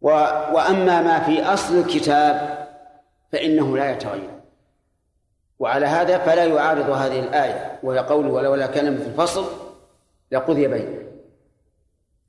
[0.00, 0.08] و
[0.54, 2.66] وأما ما في أصل الكتاب
[3.32, 4.30] فإنه لا يتغير.
[5.58, 7.78] وعلى هذا فلا يعارض هذه الآية.
[7.82, 9.44] وهي قوله ولولا في الفصل
[10.32, 11.02] لقضي بينه.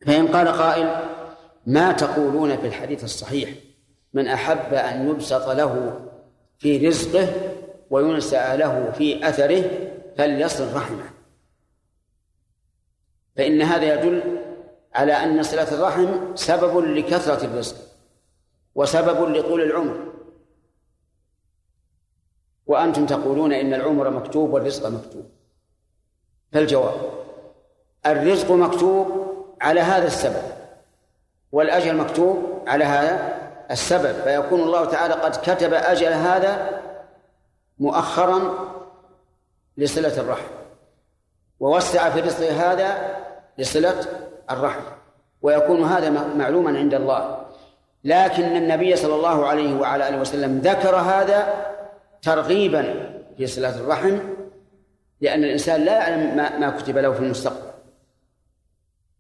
[0.05, 1.09] فإن قال قائل
[1.65, 3.49] ما تقولون في الحديث الصحيح
[4.13, 6.01] من أحب أن يبسط له
[6.57, 7.27] في رزقه
[7.89, 9.63] وينسأ له في أثره
[10.17, 11.09] فليصل رحمه
[13.35, 14.37] فإن هذا يدل
[14.95, 17.75] على أن صلة الرحم سبب لكثرة الرزق
[18.75, 19.99] وسبب لطول العمر.
[22.67, 25.25] وأنتم تقولون إن العمر مكتوب والرزق مكتوب.
[26.51, 26.93] فالجواب
[28.05, 29.07] الرزق مكتوب
[29.61, 30.43] على هذا السبب
[31.51, 33.39] والأجل مكتوب على هذا
[33.71, 34.23] السبب.
[34.23, 36.81] فيكون الله تعالى قد كتب أجل هذا
[37.79, 38.69] مؤخرا
[39.77, 40.51] لصلة الرحم
[41.59, 43.17] ووسع في رزق هذا
[43.57, 44.05] لصلة
[44.51, 44.81] الرحم
[45.41, 47.45] ويكون هذا معلوما عند الله.
[48.03, 51.65] لكن النبي صلى الله عليه وعلى آله وسلم ذكر هذا
[52.21, 54.19] ترغيبا في صلة الرحم
[55.21, 57.69] لأن الإنسان لا يعلم ما, ما كتب له في المستقبل.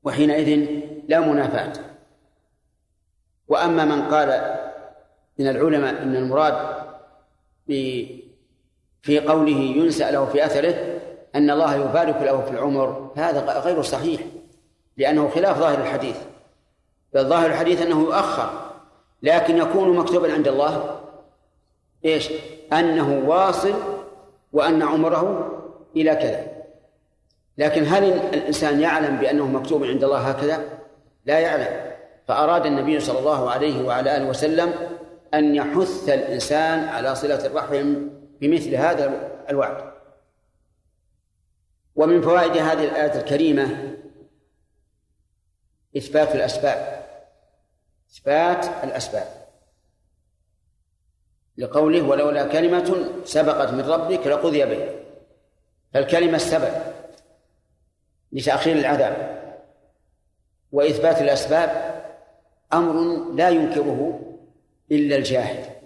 [0.03, 0.69] وحينئذ
[1.07, 1.73] لا منافاة.
[3.47, 4.55] وأما من قال
[5.39, 6.79] من العلماء أن المراد
[9.01, 10.75] في قوله ينسأ له في أثره
[11.35, 14.21] أن الله يبارك له في العمر هذا غير صحيح
[14.97, 16.17] لأنه خلاف ظاهر الحديث
[17.13, 18.49] بل ظاهر الحديث أنه يؤخر
[19.23, 20.99] لكن يكون مكتوبا عند الله
[22.05, 22.29] إيش؟
[22.73, 23.73] أنه واصل
[24.53, 25.51] وأن عمره
[25.95, 26.47] إلى كذا
[27.57, 30.63] لكن هل الإنسان يعلم بأنه مكتوب عند الله هكذا؟
[31.25, 31.91] لا يعلم
[32.27, 34.73] فأراد النبي صلى الله عليه وعلى آله وسلم
[35.33, 37.95] أن يحث الإنسان على صلة الرحم
[38.41, 39.93] بمثل هذا الوعد.
[41.95, 43.95] ومن فوائد هذه الآية الكريمة
[45.97, 47.05] إثبات الأسباب.
[48.11, 49.27] إثبات الأسباب.
[51.57, 54.95] لقوله ولولا كلمة سبقت من ربك لقضي به
[55.93, 56.73] فالكلمة السبب
[58.31, 59.39] لتأخير العذاب.
[60.71, 61.99] وإثبات الأسباب
[62.73, 64.19] أمر لا ينكره
[64.91, 65.78] إلا الجاهل.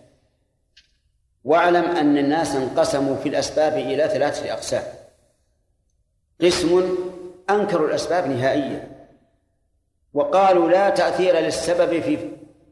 [1.43, 4.83] واعلم أن الناس انقسموا في الأسباب إلى ثلاثة أقسام.
[6.41, 6.97] قسم
[7.49, 9.07] أنكروا الأسباب نهائيا.
[10.13, 12.17] وقالوا لا تأثير للسبب في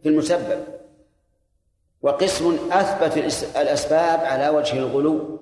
[0.03, 0.63] في المسبب.
[2.01, 3.17] وقسم أثبت
[3.55, 5.39] الأسباب على وجه الغلو.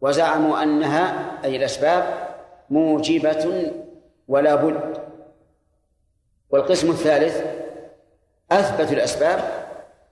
[0.00, 2.28] وزعموا أنها أي الأسباب
[2.70, 3.72] موجبة
[4.28, 4.96] ولا بد.
[6.50, 7.44] والقسم الثالث
[8.50, 9.65] أثبتوا الأسباب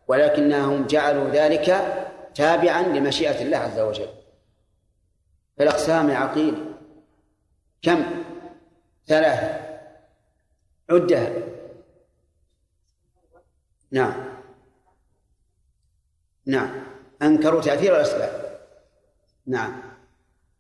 [0.08, 1.94] ولكنهم جعلوا ذلك
[2.34, 4.08] تابعا لمشيئة الله عز وجل.
[5.58, 6.64] فالأقسام عقيل
[7.82, 8.04] كم؟
[9.06, 9.64] ثلاثة.
[10.90, 11.32] عدها
[13.90, 14.34] نعم.
[16.46, 16.84] نعم.
[17.22, 18.60] أنكروا تأثير الأسباب.
[19.46, 19.82] نعم.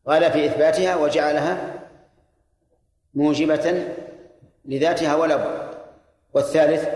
[0.06, 1.74] قال في إثباتها وجعلها
[3.14, 3.88] موجبة
[4.64, 5.74] لذاتها ولا بد.
[6.34, 6.88] والثالث؟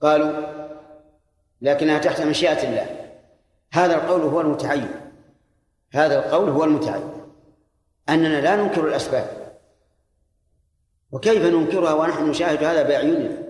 [0.00, 0.59] قالوا
[1.62, 3.16] لكنها تحت مشيئة الله.
[3.72, 4.88] هذا القول هو المتعين.
[5.92, 7.10] هذا القول هو المتعين.
[8.08, 9.56] أننا لا ننكر الأسباب.
[11.12, 13.42] وكيف ننكرها ونحن نشاهد هذا بأعيننا؟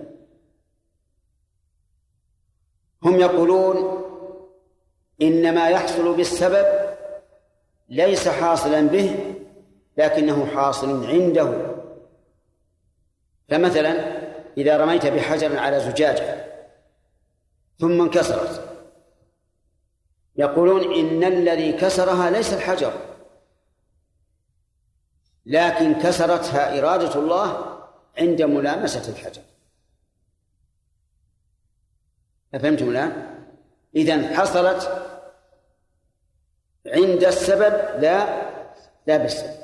[3.03, 4.01] هم يقولون
[5.21, 6.65] إن ما يحصل بالسبب
[7.89, 9.35] ليس حاصلا به
[9.97, 11.75] لكنه حاصل عنده.
[13.49, 14.21] فمثلا
[14.57, 16.50] إذا رميت بحجر على زجاجة
[17.81, 18.67] ثم انكسرت.
[20.35, 22.93] يقولون إن الذي كسرها ليس الحجر.
[25.45, 27.77] لكن كسرتها إرادة الله
[28.17, 29.41] عند ملامسة الحجر.
[32.53, 33.45] أفهمتم الآن؟
[33.95, 35.07] إذا حصلت
[36.87, 38.41] عند السبب لا
[39.07, 39.61] لا بالسبب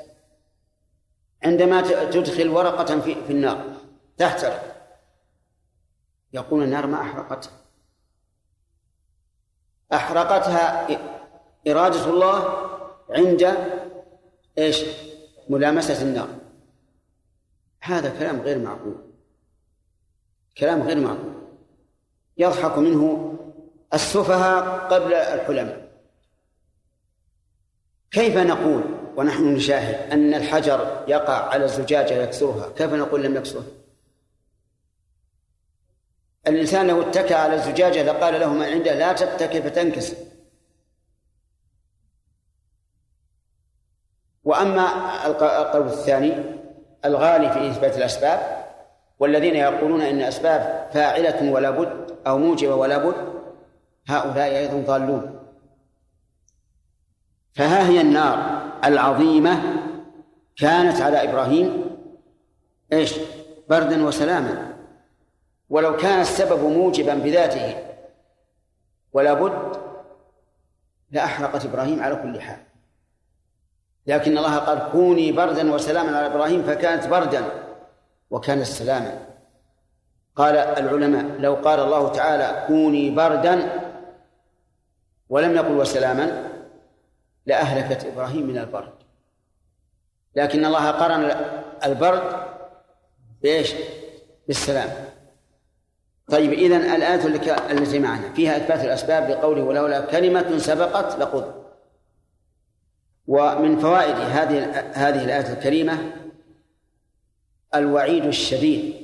[1.44, 3.76] عندما تدخل ورقة في, في النار
[4.16, 4.74] تحترق.
[6.32, 7.57] يقول النار ما أحرقتها
[9.92, 10.86] أحرقتها
[11.68, 12.68] إرادة الله
[13.10, 13.54] عند
[14.58, 14.84] إيش؟
[15.48, 16.28] ملامسة النار.
[17.80, 18.96] هذا كلام غير معقول.
[20.58, 21.34] كلام غير معقول.
[22.38, 23.34] يضحك منه
[23.94, 25.88] السفهاء قبل الحلماء
[28.10, 28.82] كيف نقول
[29.16, 33.64] ونحن نشاهد أن الحجر يقع على الزجاجة يكسرها؟ كيف نقول لم يكسرها
[36.48, 40.16] الإنسان لو اتكى على الزجاجة لقال له من عنده لا تتكي فتنكسر.
[44.44, 44.86] وأما
[45.26, 46.32] القول الثاني
[47.04, 48.66] الغالي في إثبات الأسباب
[49.18, 53.14] والذين يقولون إن أسباب فاعلة ولا بد أو موجبة ولا بد
[54.08, 55.38] هؤلاء أيضا ضالون.
[57.54, 59.62] فها هي النار العظيمة
[60.56, 61.84] كانت على إبراهيم
[62.92, 63.14] إيش؟
[63.68, 64.67] بردا وسلاما.
[65.70, 67.84] ولو كان السبب موجبا بذاته
[69.12, 69.76] ولا بد
[71.10, 72.60] لأحرقت إبراهيم على كل حال.
[74.06, 77.44] لكن الله قال كوني بردا وسلاما على إبراهيم فكانت بردا
[78.30, 79.26] وكانت سلاما.
[80.36, 83.80] قال العلماء لو قال الله تعالى كوني بردا
[85.28, 86.50] ولم يقل وسلاما
[87.46, 88.92] لأهلكت إبراهيم من البرد.
[90.34, 91.30] لكن الله قرن
[91.84, 92.22] البرد
[93.42, 93.74] بإيش؟
[94.46, 94.90] بالسلام.
[96.28, 97.26] طيب إذن الآية
[97.70, 101.54] التي معنا فيها إثبات الأسباب بقوله ولولا كلمة سبقت لقض.
[103.26, 105.98] ومن فوائد هذه هذه الآية الكريمة
[107.74, 108.94] الوعيد الشديد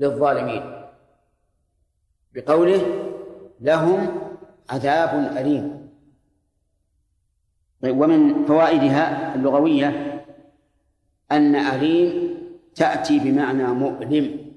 [0.00, 0.62] للظالمين
[2.34, 2.82] بقوله
[3.60, 4.20] لهم
[4.70, 5.90] عذاب أليم.
[7.82, 10.22] طيب ومن فوائدها اللغوية
[11.32, 12.30] أن أليم
[12.74, 14.49] تأتي بمعنى مؤلم.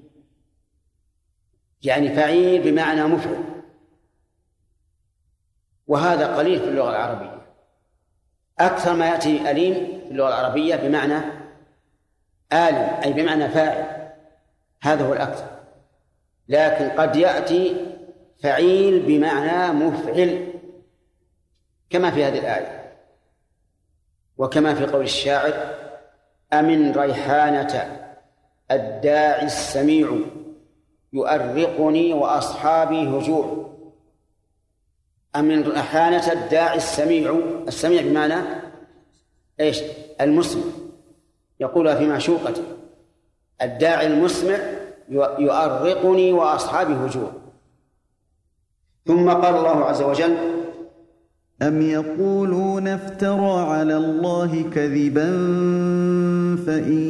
[1.82, 3.44] يعني فعيل بمعنى مفعل
[5.86, 7.46] وهذا قليل في اللغة العربية.
[8.58, 11.18] أكثر ما يأتي أليم في اللغة العربية بمعنى
[12.52, 14.12] آلم أي بمعنى فاعل.
[14.82, 15.46] هذا هو الأكثر.
[16.48, 17.76] لكن قد يأتي
[18.42, 20.48] فعيل بمعنى مفعل
[21.90, 22.96] كما في هذه الآية.
[24.38, 25.74] وكما في قول الشاعر
[26.52, 28.00] أمن ريحانة
[28.70, 30.20] الداعي السميع.
[31.14, 33.70] يؤرقني وأصحابي هجوع.
[35.36, 37.38] أمن ريحانة الداعي السميع
[37.68, 38.34] السميع بمعنى
[39.60, 39.82] إيش؟
[40.20, 40.62] المسمع.
[41.60, 42.62] يقولها في معشوقته
[43.62, 44.58] الداعي المسمع
[45.38, 47.32] يؤرقني وأصحابي هجوع.
[49.06, 50.36] ثم قال الله عز وجل
[51.62, 55.30] أم يقولون افترى على الله كذبا
[56.66, 57.02] فإن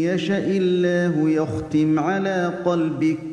[0.00, 3.29] يشأ الله يختم على قلبك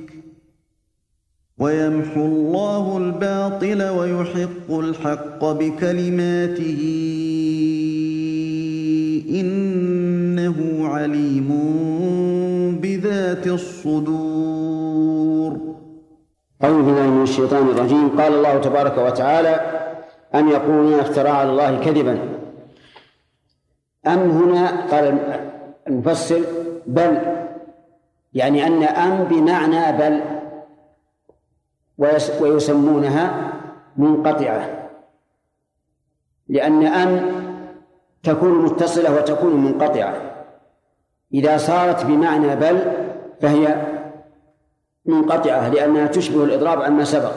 [1.59, 6.81] ويمحو الله الباطل ويحق الحق بكلماته.
[9.29, 11.49] إنه عليم
[12.81, 14.97] بذات الصدور.
[16.63, 18.09] أعوذ بالله من الشيطان الرجيم.
[18.09, 19.61] قال الله تبارك وتعالى
[20.35, 22.19] أن يقولون افترى على الله كذبا؟
[24.07, 25.19] أم هنا قال
[25.87, 26.41] المفسر
[26.87, 27.17] بل
[28.33, 30.36] يعني أن أم بمعنى بل.
[32.41, 33.53] ويسمونها
[33.97, 34.89] منقطعة.
[36.47, 37.37] لأن أم
[38.23, 40.21] تكون متصلة وتكون منقطعة.
[41.33, 42.91] إذا صارت بمعنى بل
[43.41, 43.85] فهي
[45.05, 47.33] منقطعة لأنها تشبه الإضراب عما سبق.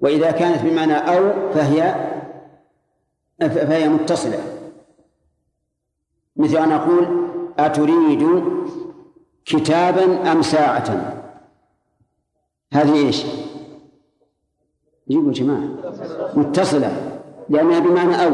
[0.00, 1.94] وإذا كانت بمعنى أو فهي
[3.40, 4.38] فهي متصلة.
[6.36, 8.44] مثل أن أقول أتريد
[9.44, 11.16] كتابا أم ساعة؟
[12.72, 13.26] هذه إيش؟
[15.10, 15.68] جيبوا جماعة
[16.34, 16.92] متصلة
[17.48, 18.30] لأنها بمعنى أو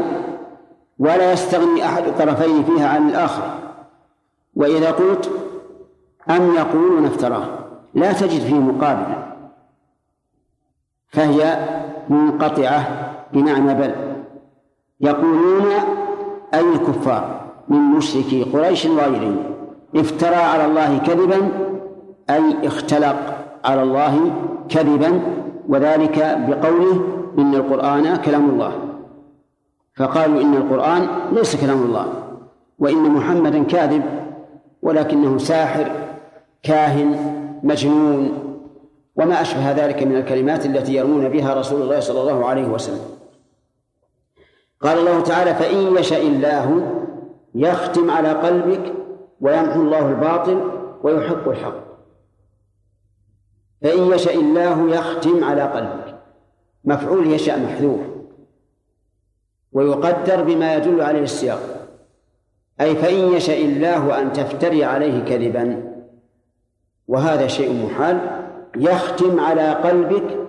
[0.99, 3.43] ولا يستغني أحد الطرفين فيها عن الآخر.
[4.55, 5.29] وإذا قلت
[6.29, 7.45] أم يقولون افتراه
[7.93, 9.13] لا تجد فيه مقابل
[11.07, 11.67] فهي
[12.09, 12.87] منقطعة
[13.33, 13.95] بمعنى بل.
[15.01, 15.71] يقولون
[16.53, 19.43] أي الكفار من مشركي قريش وغيرهم
[19.95, 21.49] افترى على الله كذبا
[22.29, 23.15] أي اختلق
[23.65, 24.31] على الله
[24.69, 25.21] كذبا
[25.67, 27.01] وذلك بقوله
[27.37, 28.71] إن القرآن كلام الله.
[29.95, 32.07] فقالوا إن القرآن ليس كلام الله
[32.79, 34.03] وإن محمدا كاذب
[34.81, 35.91] ولكنه ساحر
[36.63, 37.15] كاهن
[37.63, 38.29] مجنون
[39.15, 43.01] وما أشبه ذلك من الكلمات التي يرمون بها رسول الله صلى الله عليه وسلم.
[44.81, 46.91] قال الله تعالى فإن يشاء الله
[47.55, 48.93] يختم على قلبك
[49.41, 50.71] ويمحو الله الباطل
[51.03, 51.86] ويحق الحق.
[53.81, 56.15] فإن يشاء الله يختم على قلبك.
[56.85, 57.99] مفعول يشاء محذوف.
[59.71, 61.87] ويقدر بما يدل عليه السياق.
[62.81, 65.93] أي فإن يشاء الله أن تفتري عليه كذبا.
[67.07, 68.19] وهذا شيء محال.
[68.75, 70.47] يختم على قلبك.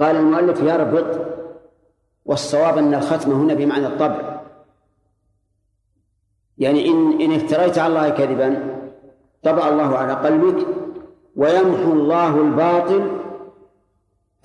[0.00, 1.26] قال المؤلف يربط.
[2.24, 4.40] والصواب أن الختم هنا بمعنى الطبع.
[6.58, 8.80] يعني إن إن افتريت على الله كذبا
[9.42, 10.79] طبع الله على قلبك.
[11.36, 13.10] ويمحو الله الباطل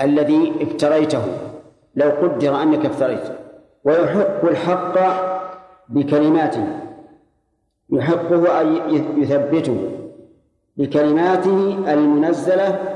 [0.02, 1.24] الذي افتريته.
[1.96, 3.24] لو قدر أنك افتريت
[3.84, 5.00] ويحق الحق
[5.90, 6.68] بكلماته.
[7.90, 8.82] يحقه أي
[9.18, 9.92] يثبته
[10.78, 12.96] بكلماته المنزلة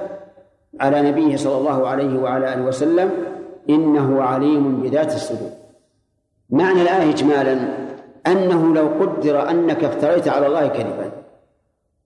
[0.80, 3.12] على نبيه صلى الله عليه وعلى آله وسلم.
[3.70, 5.50] إنه عليم بذات الصدور.
[6.50, 7.60] معنى الآية إجمالا
[8.28, 11.12] أنه لو قدر أنك افتريت على الله كذبا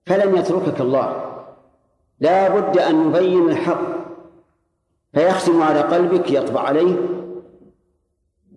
[0.06, 1.33] فلم يتركك الله.
[2.20, 3.94] لا بد أن يبين الحق.
[5.12, 6.96] فيختم على قلبك يطبع عليه.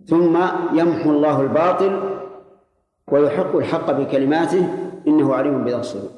[0.06, 0.38] ثم
[0.72, 2.00] يمحو الله الباطل
[3.12, 4.68] ويحق الحق بكلماته
[5.08, 6.10] إنه عليم بذات الصدور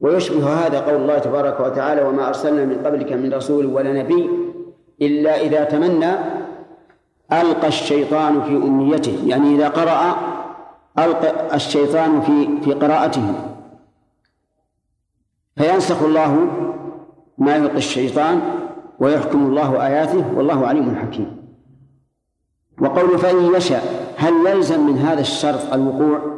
[0.00, 4.30] ويشبه هذا قول الله تبارك وتعالى وما أرسلنا من قبلك من رسول ولا نبي
[5.02, 6.12] إلا إذا تمنى
[7.32, 9.22] ألقى الشيطان في أمنيته.
[9.26, 10.16] يعني إذا قرأ
[10.98, 13.55] ألقى الشيطان في في قراءته.
[15.56, 16.48] فينسخ الله
[17.38, 18.40] ما يلقي الشيطان
[18.98, 21.36] ويحكم الله آياته والله عليم حكيم
[22.80, 26.36] وقول فإن يشاء هل يلزم من هذا الشرط الوقوع؟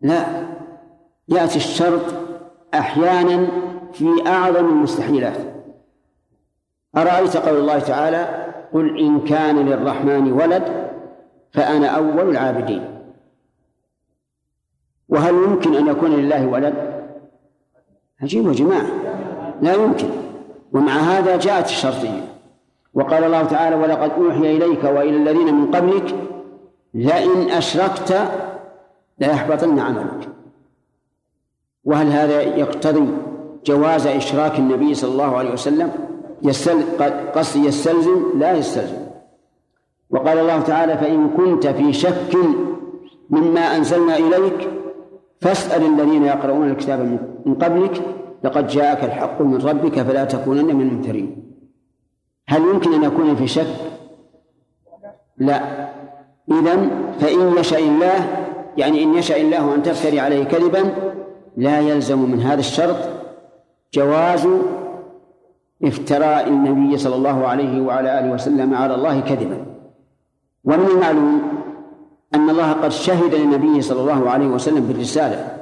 [0.00, 0.46] لا
[1.28, 2.02] يأتي الشرط
[2.74, 3.46] أحيانا
[3.92, 5.36] في أعظم المستحيلات
[6.96, 10.90] أرأيت قول الله تعالى قل إن كان للرحمن ولد
[11.52, 12.84] فأنا أول العابدين
[15.08, 16.95] وهل يمكن أن يكون لله ولد؟
[18.22, 18.86] عجيب يا جماعة
[19.62, 20.08] لا يمكن.
[20.72, 22.24] ومع هذا جاءت الشرطية.
[22.94, 26.14] وقال الله تعالى ولقد أوحي إليك وإلى الذين من قبلك
[26.94, 28.28] لئن أشركت
[29.18, 30.28] ليحبطن عملك.
[31.84, 33.08] وهل هذا يقتضي
[33.64, 35.92] جواز إشراك النبي صلى الله عليه وسلم؟
[36.42, 36.82] يستل...
[37.34, 39.06] قصد يستلزم؟ لا يستلزم.
[40.10, 42.36] وقال الله تعالى فإن كنت في شك
[43.30, 44.68] مما أنزلنا إليك
[45.40, 47.00] فاسأل الذين يقرؤون الكتاب
[47.46, 48.02] من قبلك
[48.44, 51.42] لقد جاءك الحق من ربك فلا تكونن من الممترين.
[52.48, 53.66] هل يمكن أن يكون في شك؟
[55.38, 55.88] لا.
[56.50, 60.94] إذا فإن يشاء الله يعني إن يشاء الله أن تفتري عليه كذبا
[61.56, 62.96] لا يلزم من هذا الشرط
[63.94, 64.48] جواز
[65.84, 69.66] افتراء النبي صلى الله عليه وعلى آله وسلم على الله كذبا.
[70.64, 71.42] ومن المعلوم
[72.34, 75.58] أن الله قد شهد للنبي صلى الله عليه وسلم بالرسالة.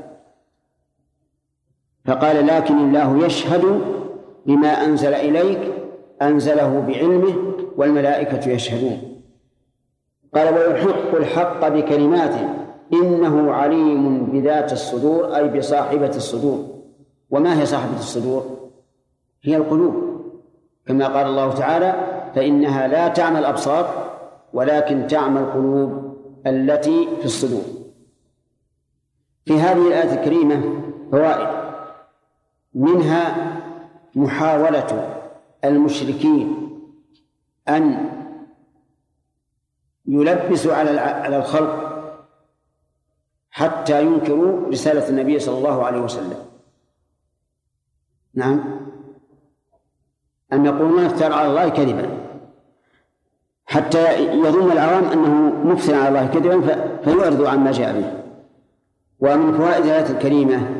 [2.04, 3.80] فقال لكن الله يشهد
[4.46, 5.72] بما أنزل إليك
[6.22, 7.34] أنزله بعلمه
[7.76, 9.22] والملائكة يشهدون.
[10.34, 12.48] قال ويحق الحق بكلماته
[12.92, 16.64] إنه عليم بذات الصدور أي بصاحبة الصدور.
[17.30, 18.70] وما هي صاحبة الصدور؟
[19.42, 19.94] هي القلوب.
[20.86, 21.94] كما قال الله تعالى
[22.34, 24.10] فإنها لا تعمى الأبصار
[24.52, 26.03] ولكن تعمى القلوب.
[26.47, 27.64] التي في الصدور.
[29.45, 30.82] في هذه الآية الكريمة
[31.12, 31.64] فوائد.
[32.74, 33.55] منها
[34.14, 35.20] محاولة
[35.64, 36.70] المشركين
[37.68, 38.11] أن
[40.07, 41.95] يلبسوا على على الخلق
[43.51, 46.45] حتى ينكروا رسالة النبي صلى الله عليه وسلم.
[48.34, 48.80] نعم.
[50.53, 52.24] أن يقولون افترى على الله كذبا.
[53.75, 58.12] حتى يظن العوام أنه مفتر على الله كذبا فيعرض عما جاء به.
[59.20, 60.70] ومن فوائد الآية الكريمة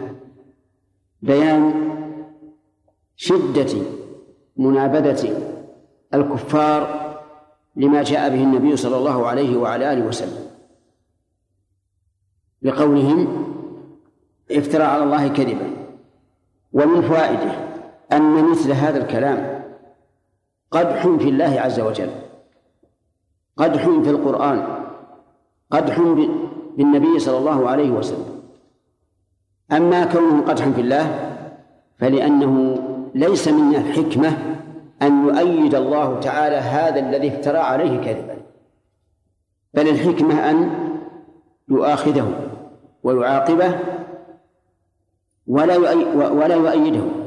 [1.23, 1.75] بيان
[3.17, 3.73] شدة
[4.57, 5.23] منابذة
[6.15, 6.81] الكفار
[7.77, 10.47] لما جاء به النبي صلى الله عليه وعلى آله وسلم.
[12.63, 13.47] لقولهم
[14.51, 15.71] افترى على الله كذبا.
[16.73, 17.53] ومن فوائده
[18.13, 19.65] أن مثل هذا الكلام
[20.71, 22.24] قدح في الله عز وجل.
[23.57, 24.67] قدح في القرآن
[25.71, 26.01] قدح
[26.77, 28.43] بالنبي صلى الله عليه وسلم.
[29.73, 31.37] أما كونه قدحا في الله
[31.99, 32.79] فلأنه
[33.15, 34.39] ليس من الحكمة
[35.03, 38.37] أن يؤيد الله تعالى هذا الذي افترى عليه كذبا.
[39.75, 40.71] بل الحكمة أن
[41.69, 42.33] يؤاخذه
[43.03, 43.79] ويعاقبه
[45.47, 45.77] ولا
[46.29, 47.24] ولا يؤيده.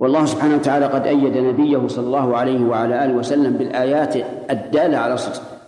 [0.00, 4.16] والله سبحانه وتعالى قد أيد نبيه صلى الله عليه وعلى آله وسلم بالآيات
[4.50, 5.60] الدالة على صدقه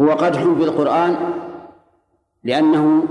[0.00, 1.16] هو قدح في القرآن
[2.44, 3.04] لأنه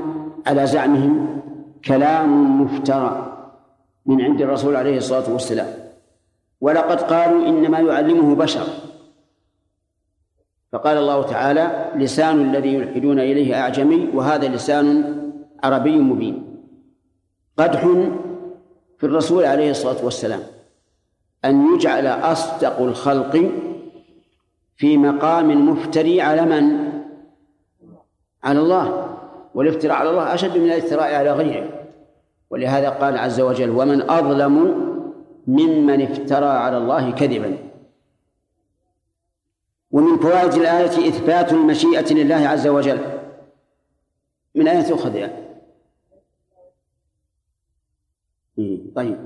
[0.48, 1.42] على زعمهم
[1.86, 3.38] كلام مفترى
[4.06, 5.68] من عند الرسول عليه الصلاة والسلام.
[6.62, 8.68] ولقد قالوا إنما يعلمه بشر.
[10.72, 15.16] فقال الله تعالى لسان الذي يلحدون إليه أعجمي وهذا لسان
[15.64, 16.58] عربي مبين.
[17.58, 17.88] قدح
[19.02, 20.39] في الرسول عليه الصلاة والسلام
[21.45, 23.52] أن يجعل أصدق الخلق
[24.76, 26.91] في مقام مفتري على من؟
[28.43, 29.18] على الله
[29.56, 31.70] والافتراء على الله أشد من الافتراء على غيره
[32.49, 34.56] ولهذا قال عز وجل ومن أظلم
[35.47, 37.58] ممن افترى على الله كذبا
[39.91, 42.99] ومن فوائد الآية إثبات المشيئة لله عز وجل
[44.56, 45.41] من أين تؤخذ يعني؟
[48.95, 49.18] طيب.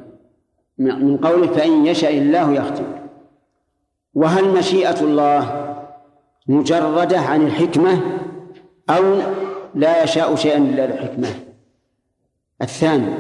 [0.78, 2.84] من قوله فإن يشاء الله يختم.
[4.14, 5.66] وهل مشيئة الله
[6.48, 8.02] مجردة عن الحكمة
[8.90, 9.04] أو
[9.76, 11.28] لا يشاء شيئا إلا الحكمة
[12.62, 13.14] الثاني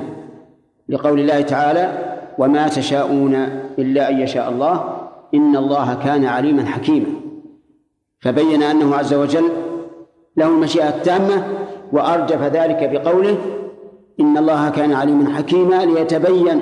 [0.89, 3.35] لقول الله تعالى وما تشاءون
[3.79, 5.01] إلا أن يشاء الله
[5.33, 7.07] إن الله كان عليما حكيما.
[8.19, 9.49] فبين أنه عز وجل
[10.37, 11.47] له المشيئة التامة
[11.91, 13.37] وأرجف ذلك بقوله
[14.19, 16.61] إن الله كان عليما حكيما ليتبين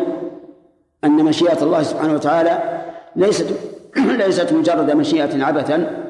[1.03, 2.83] أن مشيئة الله سبحانه وتعالى
[3.15, 3.47] ليست
[4.25, 6.03] ليست مجرد مشيئة عبثا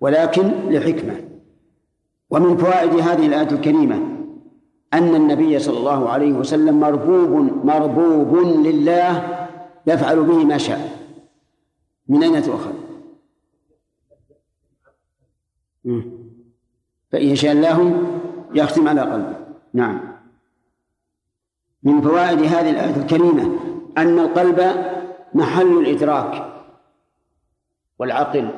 [0.00, 1.14] ولكن لحكمة.
[2.30, 3.96] ومن فوائد هذه الآية الكريمة
[4.94, 8.36] أن النبي صلى الله عليه وسلم مربوب مربوب
[8.66, 9.38] لله
[9.86, 10.98] يفعل به ما شاء.
[12.08, 12.72] من أين تؤخذ؟
[17.12, 18.06] فإن يشاء الله
[18.54, 19.36] يختم على قلبه.
[19.74, 20.13] نعم.
[21.84, 23.58] من فوائد هذه الآية الكريمة
[23.98, 24.60] أن القلب
[25.34, 26.52] محل الإدراك
[27.98, 28.48] والعقل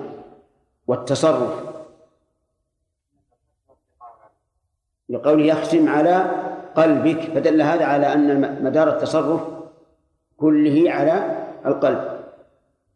[0.86, 1.66] والتصرف.
[5.08, 6.30] لقوله يختم على
[6.74, 9.40] قلبك فدل هذا على أن مدار التصرف
[10.36, 12.20] كله على القلب.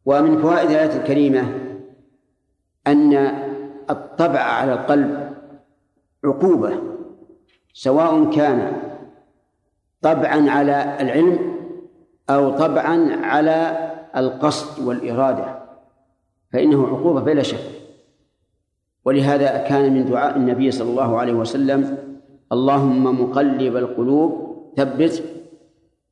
[0.06, 1.60] ومن فوائد الآية الكريمة
[2.86, 3.14] أن
[3.90, 5.34] الطبع على القلب
[6.24, 6.82] عقوبة
[7.72, 8.89] سواء كان
[10.02, 11.38] طبعا على العلم
[12.30, 15.60] أو طبعا على القصد والإرادة
[16.52, 17.70] فإنه عقوبة بلا شك.
[19.04, 21.98] ولهذا كان من دعاء النبي صلى الله عليه وسلم
[22.52, 25.24] اللهم مقلب القلوب ثبت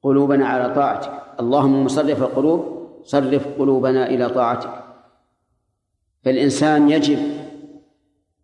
[0.03, 1.13] قلوبنا على طاعتك.
[1.41, 4.85] اللهم مصرف القلوب صرف قلوبنا إلى طاعتك.
[6.25, 7.19] فالإنسان يجب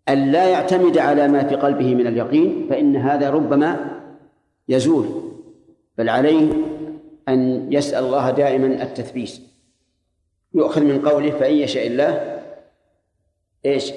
[0.09, 4.01] أن لا يعتمد على ما في قلبه من اليقين فإن هذا ربما
[4.69, 5.24] يزول.
[5.99, 6.53] بل عليه
[7.29, 9.41] أن يسأل الله دائما التثبيت.
[10.55, 12.43] يؤخذ من قوله فإن يشاء الله
[13.67, 13.93] إيش؟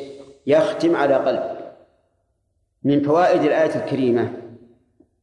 [0.47, 1.73] يختم على قلبك
[2.83, 4.33] من فوائد الآية الكريمة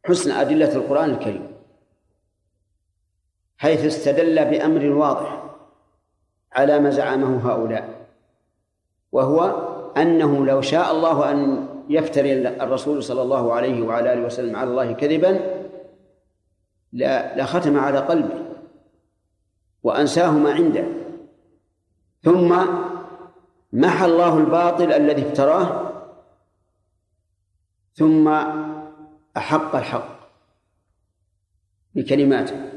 [0.04, 1.54] حسن أدلة القرآن الكريم.
[3.58, 5.44] حيث استدل بأمر واضح
[6.52, 8.06] على ما زعمه هؤلاء
[9.12, 9.40] وهو
[9.96, 14.92] أنه لو شاء الله أن يفتري الرسول صلى الله عليه وعلى آله وسلم على الله
[14.92, 15.53] كذبا
[16.94, 18.44] لختم على قلبه
[19.82, 20.84] وأنساه ما عنده.
[22.22, 22.56] ثم
[23.72, 25.90] محى الله الباطل الذي افتراه
[27.94, 28.28] ثم
[29.36, 30.08] أحق الحق
[31.94, 32.70] بكلماته.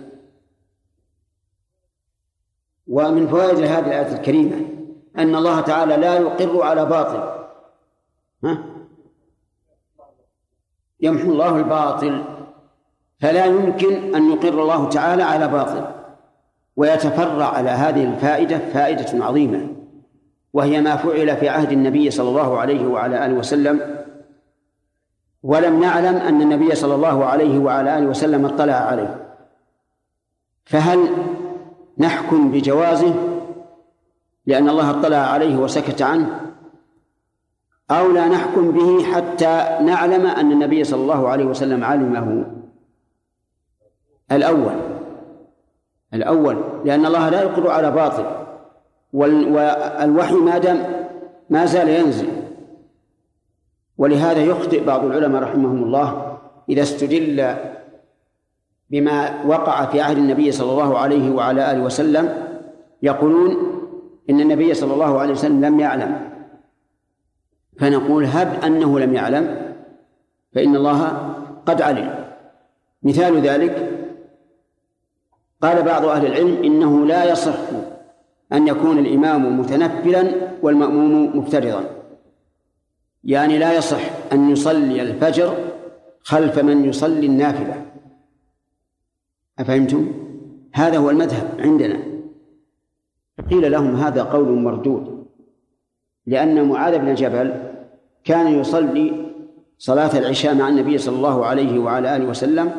[2.87, 4.69] ومن فوائد هذه الآية الكريمة
[5.17, 7.47] أن الله تعالى لا يقر على باطل.
[8.43, 8.63] ها؟
[10.99, 12.36] يمحو الله الباطل
[13.19, 15.85] فلا يمكن أن يقر الله تعالى على باطل
[16.75, 19.67] ويتفرع على هذه الفائدة فائدة عظيمة
[20.53, 23.81] وهي ما فعل في عهد النبي صلى الله عليه وعلى آله وسلم.
[25.43, 29.27] ولم نعلم أن النبي صلى الله عليه وعلى آله وسلم اطلع عليه.
[30.65, 30.99] فهل
[31.97, 33.13] نحكم بجوازه
[34.45, 36.39] لأن الله اطلع عليه وسكت عنه؟
[37.91, 42.56] أو لا نحكم به حتى نعلم أن النبي صلى الله عليه وسلم علمه؟
[44.31, 44.73] الأول.
[46.13, 48.25] الأول لأن الله لا يقر على باطل.
[49.13, 51.07] والوحي ما دام
[51.49, 52.27] ما زال ينزل.
[53.97, 56.37] ولهذا يخطئ بعض العلماء رحمهم الله
[56.69, 57.55] إذا استدل
[58.89, 62.47] بما وقع في عهد النبي صلى الله عليه وعلى آله وسلم
[63.03, 63.51] يقولون
[64.29, 66.29] إن النبي صلى الله عليه وسلم لم يعلم.
[67.79, 69.73] فنقول هب أنه لم يعلم
[70.55, 71.33] فإن الله
[71.65, 72.25] قد علم.
[73.03, 73.96] مثال ذلك
[75.61, 77.57] قال بعض أهل العلم إنه لا يصح
[78.53, 80.31] أن يكون الإمام متنفلا
[80.61, 81.83] والمأموم مفترضا
[83.23, 84.01] يعني لا يصح
[84.33, 85.53] أن يصلي الفجر
[86.19, 87.85] خلف من يصلي النافلة.
[89.59, 90.11] أفهمتم؟
[90.73, 91.99] هذا هو المذهب عندنا.
[93.49, 95.27] قيل لهم هذا قول مردود
[96.25, 97.53] لأن معاذ بن جبل
[98.23, 99.33] كان يصلي
[99.77, 102.71] صلاة العشاء مع النبي صلى الله عليه وعلى آله وسلم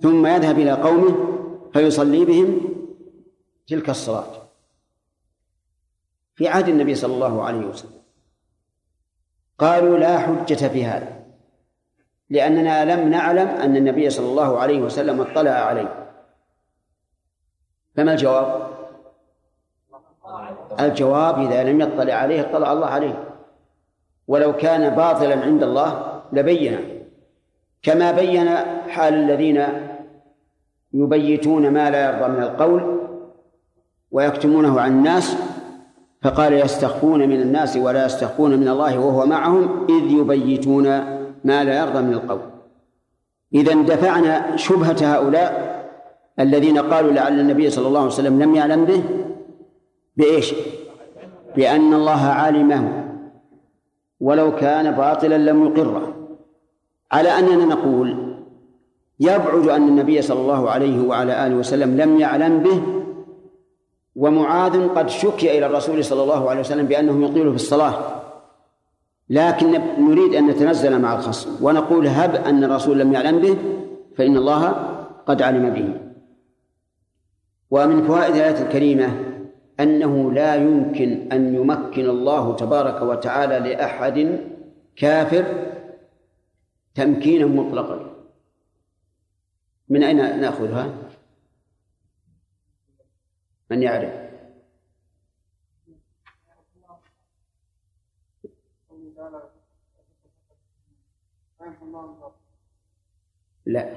[0.00, 1.29] ثم يذهب إلى قومه
[1.72, 2.60] فيصلي بهم
[3.66, 4.40] تلك الصلاة
[6.34, 8.00] في عهد النبي صلى الله عليه وسلم.
[9.58, 11.20] قالوا لا حجة في هذا
[12.30, 16.06] لأننا لم نعلم أن النبي صلى الله عليه وسلم اطلع عليه.
[17.96, 18.70] فما الجواب؟
[20.80, 23.36] الجواب إذا لم يطلع عليه اطلع الله عليه.
[24.28, 27.04] ولو كان باطلا عند الله لبينه
[27.82, 28.48] كما بين
[28.88, 29.89] حال الذين
[30.92, 33.00] يبيتون ما لا يرضى من القول
[34.10, 35.36] ويكتمونه عن الناس
[36.22, 40.84] فقال يستخفون من الناس ولا يستخفون من الله وهو معهم إذ يبيتون
[41.44, 42.40] ما لا يرضى من القول
[43.54, 45.70] إذا دفعنا شبهة هؤلاء
[46.40, 49.02] الذين قالوا لعل النبي صلى الله عليه وسلم لم يعلم به
[50.16, 50.54] بإيش؟
[51.56, 53.04] بأن الله علمه
[54.20, 56.14] ولو كان باطلا لم يقره
[57.12, 58.29] على أننا نقول
[59.20, 62.82] يبعد أن النبي صلى الله عليه وعلى آله وسلم لم يعلم به
[64.16, 67.94] ومعاذ قد شكي إلى الرسول صلى الله عليه وسلم بأنه يطيل في الصلاة.
[69.30, 73.56] لكن نريد أن نتنزل مع الخصم ونقول هب أن الرسول لم يعلم به
[74.16, 74.68] فإن الله
[75.26, 75.94] قد علم به.
[77.70, 79.08] ومن فوائد الآية الكريمة
[79.80, 84.40] أنه لا يمكن أن يمكن الله تبارك وتعالى لأحد
[84.96, 85.44] كافر
[86.94, 88.09] تمكينا مطلقا.
[89.90, 91.10] من أين نأخذها؟
[93.70, 94.30] من يعرف؟
[103.66, 103.96] لا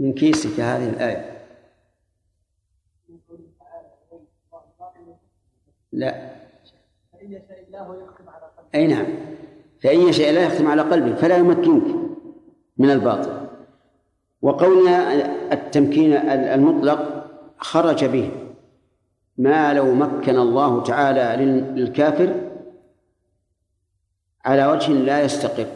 [0.00, 1.46] من كيسك هذه الآية
[5.92, 6.36] لا
[8.74, 9.06] أي نعم.
[9.80, 11.94] فإن شيء لا يختم على قلبك فلا يمكنك
[12.78, 13.46] من الباطل.
[14.42, 15.12] وقولنا
[15.52, 17.26] التمكين المطلق
[17.58, 18.30] خرج به
[19.38, 22.34] ما لو مكن الله تعالى للكافر
[24.44, 25.66] على وجه لا يستقر.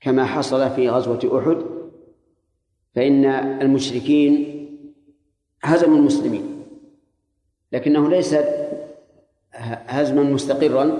[0.00, 1.62] كما حصل في غزوة أحد
[2.94, 3.24] فإن
[3.62, 4.54] المشركين
[5.62, 6.64] هزموا المسلمين
[7.72, 8.34] لكنه ليس
[9.86, 10.98] هزما مستقرا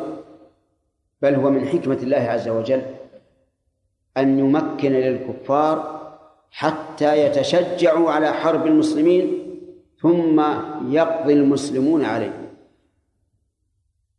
[1.23, 2.83] بل هو من حكمة الله عز وجل
[4.17, 5.99] أن يمكن للكفار
[6.51, 9.39] حتى يتشجعوا على حرب المسلمين
[10.01, 10.41] ثم
[10.89, 12.49] يقضي المسلمون عليه.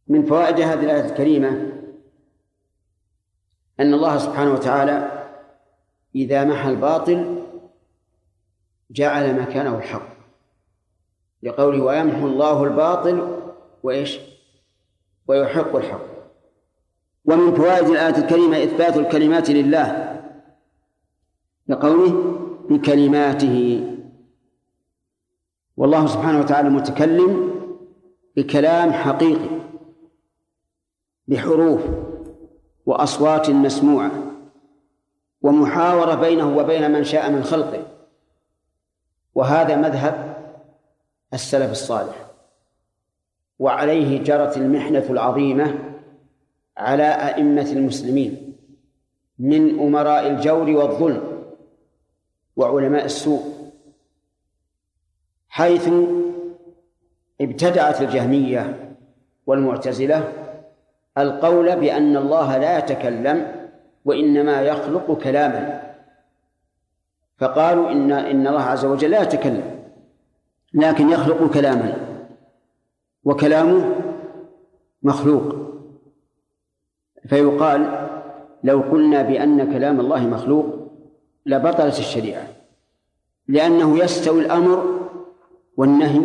[0.08, 1.50] من فوائد هذه الآية الكريمة
[3.80, 5.26] أن الله سبحانه وتعالى
[6.16, 7.44] إذا محى الباطل
[8.92, 10.10] جعل مكانه الحق
[11.44, 13.40] لقوله ويمحو الله الباطل
[13.84, 14.20] وإيش؟
[15.28, 16.02] ويحق الحق.
[17.26, 20.20] ومن فوائد الآية الكريمة إثبات الكلمات لله.
[21.68, 23.86] لقوله بكلماته.
[25.78, 27.60] والله سبحانه وتعالى متكلم
[28.36, 29.60] بكلام حقيقي
[31.28, 31.82] بحروف
[32.86, 34.12] وأصوات مسموعة
[35.42, 37.88] ومحاورة بينه وبين من شاء من خلقه.
[39.36, 40.38] وهذا مذهب
[41.34, 42.29] السلف الصالح.
[43.60, 45.80] وعليه جرت المحنة العظيمة
[46.78, 48.55] على أئمة المسلمين
[49.39, 51.43] من أمراء الجور والظلم
[52.55, 53.41] وعلماء السوء
[55.49, 55.89] حيث
[57.41, 58.95] ابتدعت الجهمية
[59.47, 60.34] والمعتزلة
[61.18, 63.51] القول بأن الله لا يتكلم
[64.05, 65.93] وإنما يخلق كلاما
[67.38, 69.80] فقالوا إن إن الله عز وجل لا يتكلم
[70.74, 72.09] لكن يخلق كلاما.
[73.24, 73.96] وكلامه
[75.04, 75.56] مخلوق.
[77.30, 78.10] فيقال
[78.64, 80.66] لو قلنا بأن كلام الله مخلوق
[81.46, 82.48] لبطلت الشريعة
[83.48, 85.00] لأنه يستوي الأمر
[85.78, 86.22] والنهي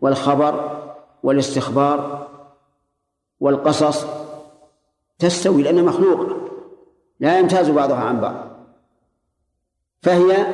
[0.00, 0.82] والخبر
[1.22, 2.28] والاستخبار
[3.40, 4.06] والقصص
[5.18, 6.36] تستوي لأنها مخلوقة
[7.20, 8.46] لا يمتاز بعضها عن بعض.
[10.02, 10.46] فهي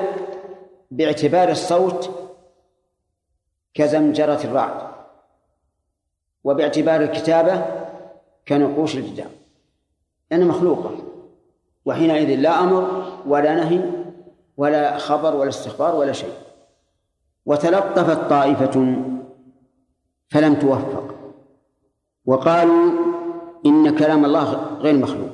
[0.91, 2.11] باعتبار الصوت
[3.75, 4.96] كزمجرة الرعد.
[6.47, 7.65] وباعتبار الكتابة
[8.49, 9.31] كنقوش الجدار
[10.31, 10.91] لأنها مخلوقة
[11.85, 13.81] وحينئذ لا أمر ولا نهي
[14.57, 16.33] ولا خبر ولا استخبار ولا شيء.
[17.47, 18.97] وتلطفت طائفة
[20.29, 21.15] فلم توفق.
[22.27, 22.91] وقالوا
[23.67, 25.31] إن كلام الله غير مخلوق.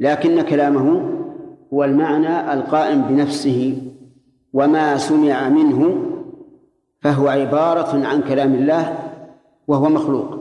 [0.00, 1.10] لكن كلامه
[1.74, 3.82] هو المعنى القائم بنفسه
[4.52, 6.04] وما سمع منه
[7.00, 9.07] فهو عبارة عن كلام الله
[9.68, 10.38] وهو مخلوق.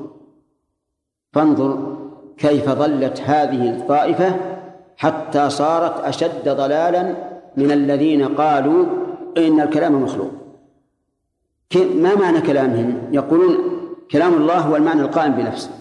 [1.33, 1.97] فانظر
[2.37, 4.35] كيف ظلت هذه الطائفة
[4.97, 7.15] حتى صارت أشد ضلالا
[7.57, 8.85] من الذين قالوا
[9.37, 10.31] إن الكلام مخلوق.
[11.75, 13.57] ما معنى كلامهم؟ يقولون
[14.11, 15.71] كلام الله هو المعنى القائم بنفسه.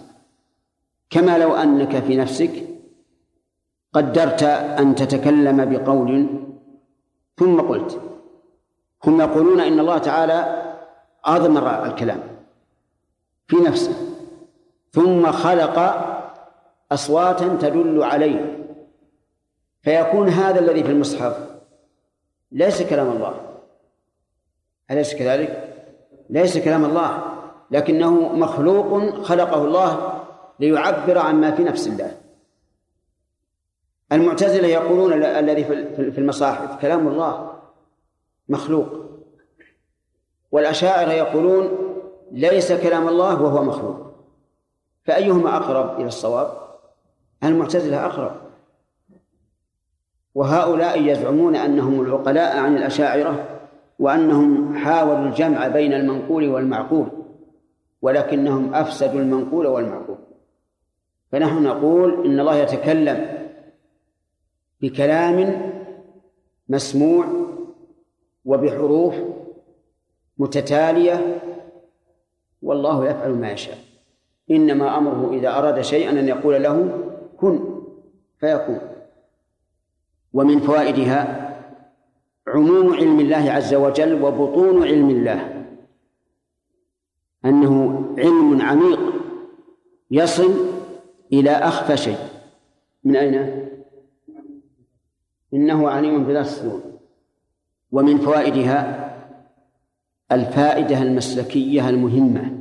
[1.11, 2.51] كما لو أنك في نفسك
[3.93, 6.27] قدرت أن تتكلم بقول
[7.37, 8.01] ثم قلت.
[9.05, 10.63] هم يقولون إن الله تعالى
[11.25, 12.36] أضمر الكلام.
[13.47, 13.93] في نفسه.
[14.93, 15.79] ثم خلق
[16.93, 18.67] أصواتا تدل عليه.
[19.83, 21.37] فيكون هذا الذي في المصحف
[22.53, 23.41] ليس كلام الله.
[24.91, 25.75] أليس كذلك؟
[26.31, 27.23] ليس كلام الله.
[27.71, 30.23] لكنه مخلوق خلقه الله
[30.61, 32.17] ليعبر عما في نفس الله.
[34.13, 35.65] المعتزلة يقولون الذي
[36.13, 37.53] في المصاحف كلام الله
[38.49, 39.07] مخلوق.
[40.53, 41.86] والأشاعرة يقولون
[42.33, 43.97] ليس كلام الله وهو مخلوق.
[45.05, 46.49] فأيهما أقرب إلى الصواب؟
[47.45, 48.37] المعتزلة أقرب.
[50.35, 53.61] وهؤلاء يزعمون أنهم العقلاء عن الأشاعرة
[53.99, 57.07] وأنهم حاولوا الجمع بين المنقول والمعقول
[58.03, 60.19] ولكنهم أفسدوا المنقول والمعقول.
[61.33, 63.49] فنحن نقول إن الله يتكلم
[64.81, 65.63] بكلام
[66.69, 67.27] مسموع
[68.45, 69.15] وبحروف
[70.39, 71.41] متتالية
[72.67, 73.79] والله يفعل ما يشاء.
[74.51, 76.99] إنما أمره إذا أراد شيئا أن يقول له
[77.37, 77.83] كن
[78.41, 78.81] فيكون.
[80.33, 81.47] ومن فوائدها
[82.49, 85.67] عموم علم الله عز وجل وبطون علم الله.
[87.45, 89.01] أنه علم عميق
[90.11, 90.55] يصل
[91.33, 92.19] إلى أخفى شيء.
[93.05, 93.67] من أين؟
[95.55, 96.81] إنه عليم بذات الصدور
[97.93, 99.07] ومن فوائدها
[100.33, 102.56] الفائدة المسلكية المهمة.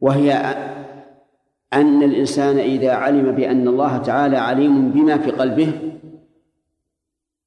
[0.00, 0.32] وهي
[1.72, 5.72] أن الإنسان إذا علم بأن الله تعالى عليم بما في قلبه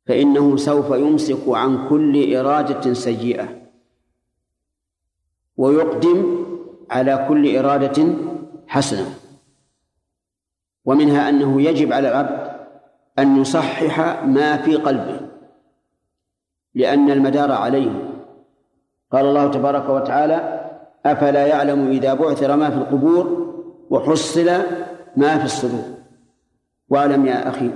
[0.05, 3.47] فإنه سوف يمسك عن كل إرادة سيئة
[5.57, 6.45] ويقدم
[6.91, 8.13] على كل إرادة
[8.67, 9.15] حسنة
[10.85, 12.49] ومنها أنه يجب على العبد
[13.19, 15.19] أن يصحح ما في قلبه
[16.75, 18.09] لأن المدار عليه.
[19.11, 20.58] قال الله تبارك وتعالى
[21.05, 23.55] أفلا يعلم إذا بعثر ما في القبور
[23.89, 24.51] وحصل
[25.17, 25.83] ما في الصدور؟
[26.89, 27.71] وأعلم يا أخي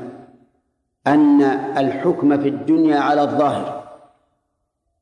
[1.07, 1.41] أن
[1.77, 3.83] الحكم في الدنيا على الظاهر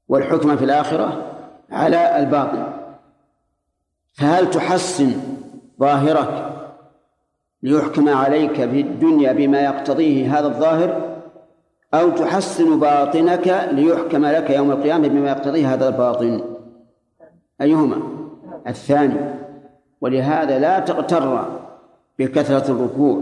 [0.07, 1.31] والحكم في الآخرة
[1.71, 2.73] على الباطن.
[4.13, 5.11] فهل تحسن
[5.79, 6.51] ظاهرك
[7.63, 11.17] ليحكم عليك في الدنيا بما يقتضيه هذا الظاهر
[11.93, 16.50] أو تحسن باطنك ليحكم لك يوم القيامة بما يقتضيه هذا الباطن؟
[17.61, 17.97] أيهما؟
[18.67, 19.19] الثاني.
[20.01, 21.45] ولهذا لا تغتر
[22.19, 23.21] بكثرة الركوع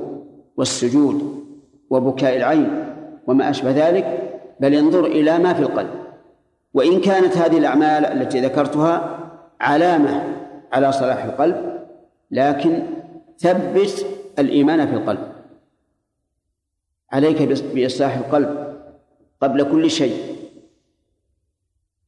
[0.58, 1.46] والسجود
[1.90, 2.86] وبكاء العين
[3.28, 5.90] وما أشبه ذلك بل انظر إلى ما في القلب.
[6.74, 9.20] وإن كانت هذه الأعمال التي ذكرتها
[9.62, 10.24] علامة
[10.74, 11.80] على صلاح القلب
[12.32, 12.84] لكن
[13.38, 14.06] ثبت
[14.40, 15.32] الإيمان في القلب.
[17.12, 17.42] عليك
[17.74, 18.78] بإصلاح القلب
[19.42, 20.39] قبل كل شيء.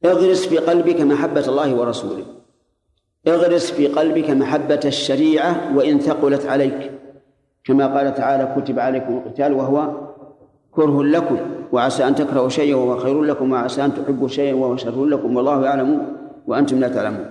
[0.04, 2.24] اغرس في قلبك محبة الله ورسوله.
[3.26, 6.90] اغرس في قلبك محبة الشريعة وإن ثقلت عليك.
[7.64, 9.90] كما قال تعالى كتب عليكم القتال وهو
[10.72, 11.38] كره لكم
[11.72, 15.64] وعسى أن تكرهوا شيئا وهو خير لكم وعسى أن تحبوا شيئا وهو شر لكم والله
[15.64, 17.30] يعلم وأنتم لا تعلمون.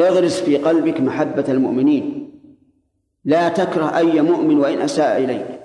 [0.00, 2.30] اغرس في قلبك محبة المؤمنين.
[3.24, 5.60] لا تكره أي مؤمن وإن أساء إليك.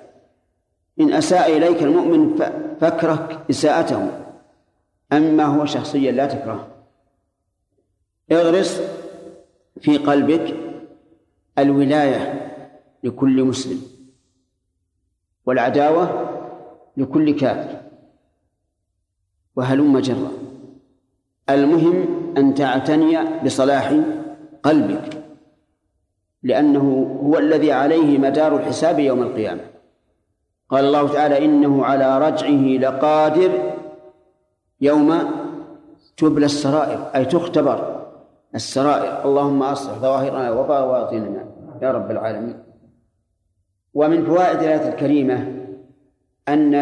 [1.00, 2.40] إن أساء إليك المؤمن
[2.80, 4.27] فاكره إساءته.
[5.12, 6.68] أما هو شخصيا لا تكرهه
[8.32, 8.82] اغرس
[9.80, 10.56] في قلبك
[11.58, 12.50] الولاية
[13.04, 13.82] لكل مسلم
[15.46, 16.28] والعداوة
[16.96, 17.80] لكل كافر.
[19.56, 20.30] وهلم جرا.
[21.50, 24.00] المهم أن تعتني بصلاح
[24.62, 25.24] قلبك
[26.42, 29.60] لأنه هو الذي عليه مدار الحساب يوم القيامة.
[30.68, 33.67] قال الله تعالى إنه على رجعه لقادر
[34.80, 35.30] يوم
[36.16, 38.06] تبلى السرائر أي تختبر
[38.54, 39.24] السرائر.
[39.24, 41.46] اللهم أصلح ظواهرنا وبواطننا
[41.82, 42.62] يا رب العالمين.
[43.94, 45.64] ومن فوائد الآية الكريمة
[46.48, 46.74] أن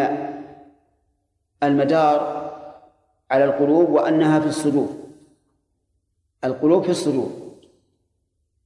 [1.63, 2.37] المدار
[3.31, 4.89] على القلوب وأنها في الصدور.
[6.45, 7.31] القلوب في الصدور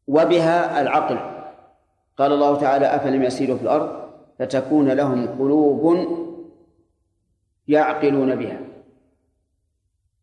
[0.08, 1.18] وبها العقل.
[2.18, 5.96] قال الله تعالى أفلم يسيروا في الأرض فتكون لهم قلوب
[7.68, 8.60] يعقلون بها.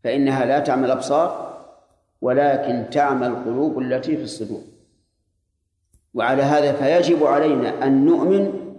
[0.07, 1.57] فإنها لا تعمى الأبصار
[2.21, 4.61] ولكن تعمى القلوب التي في الصدور.
[6.13, 8.73] وعلى هذا فيجب علينا أن نؤمن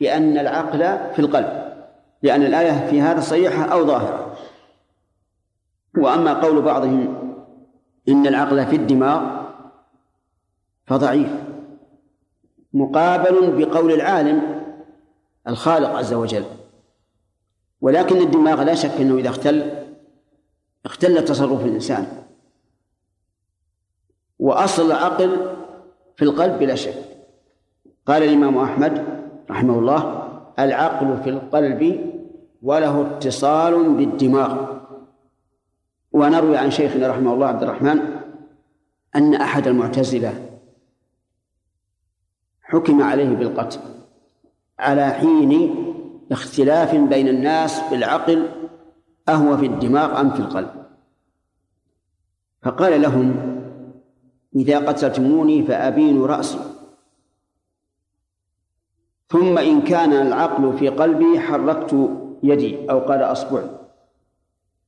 [0.00, 0.78] بأن العقل
[1.12, 1.74] في القلب
[2.22, 4.36] لأن الآية في هذا صحيحة أو ظاهرة.
[5.98, 7.36] وأما قول بعضهم
[8.08, 9.42] إن العقل في الدماغ
[10.86, 11.30] فضعيف
[12.74, 14.62] مقابل بقول العالم
[15.48, 16.44] الخالق عز وجل.
[17.80, 19.81] ولكن الدماغ لا شك أنه إذا اختل
[20.86, 22.06] اختل تصرف الإنسان.
[24.38, 25.56] وأصل العقل
[26.16, 26.94] في القلب بلا شك.
[28.06, 29.04] قال الإمام أحمد
[29.50, 30.28] رحمه الله
[30.58, 32.12] العقل في القلب
[32.62, 34.72] وله اتصال بالدماغ.
[36.12, 38.00] ونروي عن شيخنا رحمه الله عبد الرحمن
[39.16, 40.58] أن أحد المعتزلة
[42.62, 43.80] حكم عليه بالقتل
[44.78, 45.74] على حين
[46.32, 48.48] اختلاف بين الناس في العقل
[49.28, 50.70] أهو في الدماغ أم في القلب.
[52.62, 53.36] فقال لهم
[54.56, 56.58] إذا قتلتموني فأبين رأسي.
[59.28, 62.10] ثم إن كان العقل في قلبي حركت
[62.42, 63.70] يدي أو قال أصبعي.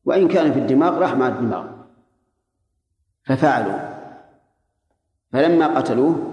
[0.05, 1.67] وإن كان في الدماغ راح مع الدماغ.
[3.25, 3.79] ففعلوا.
[5.33, 6.31] فلما قتلوه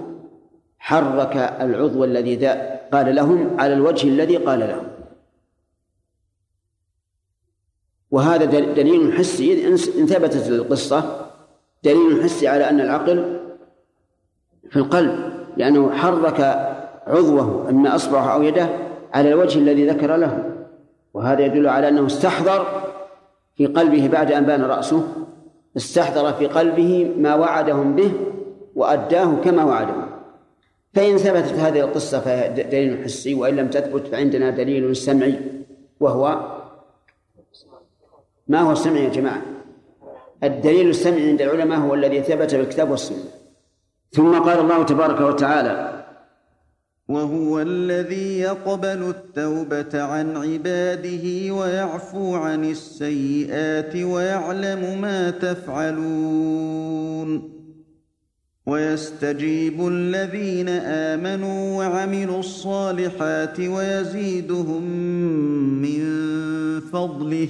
[0.80, 2.48] حرك العضو الذي
[2.94, 4.91] قال لهم على الوجه الذي قال لهم.
[8.12, 9.68] وهذا دليل حسي.
[9.68, 11.28] إن ثبتت القصة
[11.84, 13.40] دليل حسي على أن العقل
[14.70, 15.20] في القلب
[15.58, 16.42] لأنه حرك
[17.08, 18.70] عضوه إما أصبعه أو يده
[19.14, 20.44] على الوجه الذي ذكر له.
[21.14, 22.66] وهذا يدل على أنه استحضر
[23.58, 25.04] في قلبه بعد أن بان رأسه.
[25.78, 28.12] استحضر في قلبه ما وعدهم به
[28.76, 30.10] وأداه كما وعدهم
[30.94, 35.40] فإن ثبتت هذه القصة فهي دليل حسي وإن لم تثبت فعندنا دليل سمعي
[36.00, 36.51] وهو
[38.52, 39.42] ما هو السمع يا جماعة؟
[40.44, 43.24] الدليل السمعي عند العلماء هو الذي ثبت بالكتاب والسنة.
[44.12, 46.04] ثم قال الله تبارك وتعالى
[47.08, 56.82] وهو الذي يقبل التوبة عن عباده ويعفو عن السيئات ويعلم ما تفعلون.
[58.66, 64.84] ويستجيب الذين آمنوا وعملوا الصالحات ويزيدهم
[65.82, 66.02] من
[66.80, 67.48] فضله.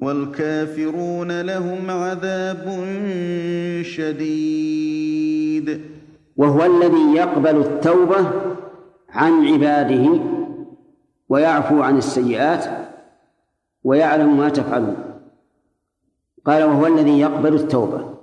[0.00, 2.84] والكافرون لهم عذاب
[3.82, 5.80] شديد.
[6.36, 8.30] وهو الذي يقبل التوبة
[9.10, 10.20] عن عباده
[11.28, 12.64] ويعفو عن السيئات
[13.84, 14.96] ويعلم ما تفعلون.
[16.44, 18.18] قال وهو الذي يقبل التوبة.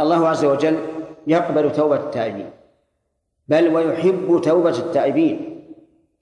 [0.00, 0.78] الله عز وجل
[1.26, 2.50] يقبل توبة التائبين
[3.48, 5.64] بل ويحب توبة التائبين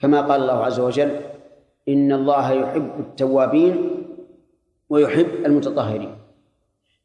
[0.00, 1.20] كما قال الله عز وجل
[1.88, 4.06] إن الله يحب التوابين
[4.88, 6.16] ويحب المتطهرين.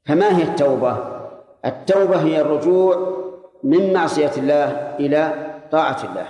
[0.06, 1.16] فما هي التوبة؟
[1.66, 3.16] التوبة هي الرجوع
[3.64, 6.30] من معصية الله إلى طاعة الله.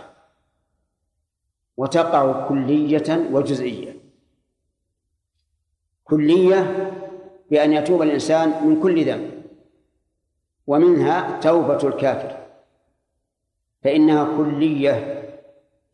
[1.77, 3.95] وتقع كلية وجزئية.
[6.03, 6.91] كلية
[7.51, 9.31] بأن يتوب الإنسان من كل ذنب
[10.67, 12.37] ومنها توبة الكافر.
[13.83, 15.14] فإنها كلية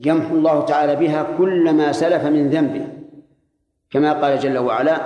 [0.06, 2.88] يمحو الله تعالى بها كل ما سلف من ذنبه.
[3.89, 4.97] كما قال جل وعلا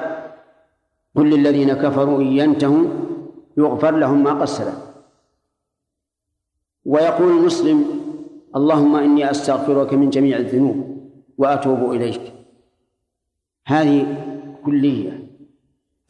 [1.15, 2.85] قل للذين كفروا إن ينتهوا
[3.57, 4.79] يغفر لهم ما قد سلف.
[6.85, 7.85] ويقول المسلم
[8.55, 10.77] اللهم إني أستغفرك من جميع الذنوب
[11.37, 12.21] وأتوب إليك.
[13.67, 14.25] هذه
[14.65, 15.25] كلية.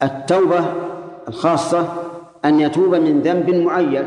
[0.02, 0.64] التوبة
[1.28, 2.02] الخاصة
[2.44, 4.06] أن يتوب من ذنب معين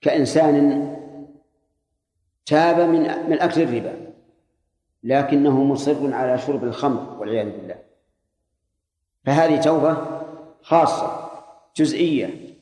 [0.00, 0.96] كإنسان
[2.50, 4.12] تاب من من أكل الربا
[5.02, 7.78] لكنه مصر على شرب الخمر والعياذ بالله.
[9.24, 9.96] فهذه توبة
[10.62, 11.30] خاصة
[11.76, 12.54] جزئية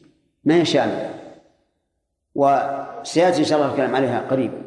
[0.45, 1.15] ما هي شاملة؟
[2.35, 4.63] وسيأتي إن شاء الله الكلام عليها قريبا.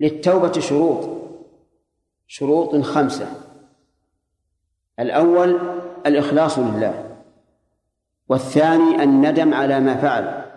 [0.00, 1.22] للتوبة شروط
[2.26, 3.26] شروط خمسة.
[5.00, 5.60] الأول
[6.06, 7.16] الإخلاص لله
[8.28, 10.51] والثاني الندم على ما فعل.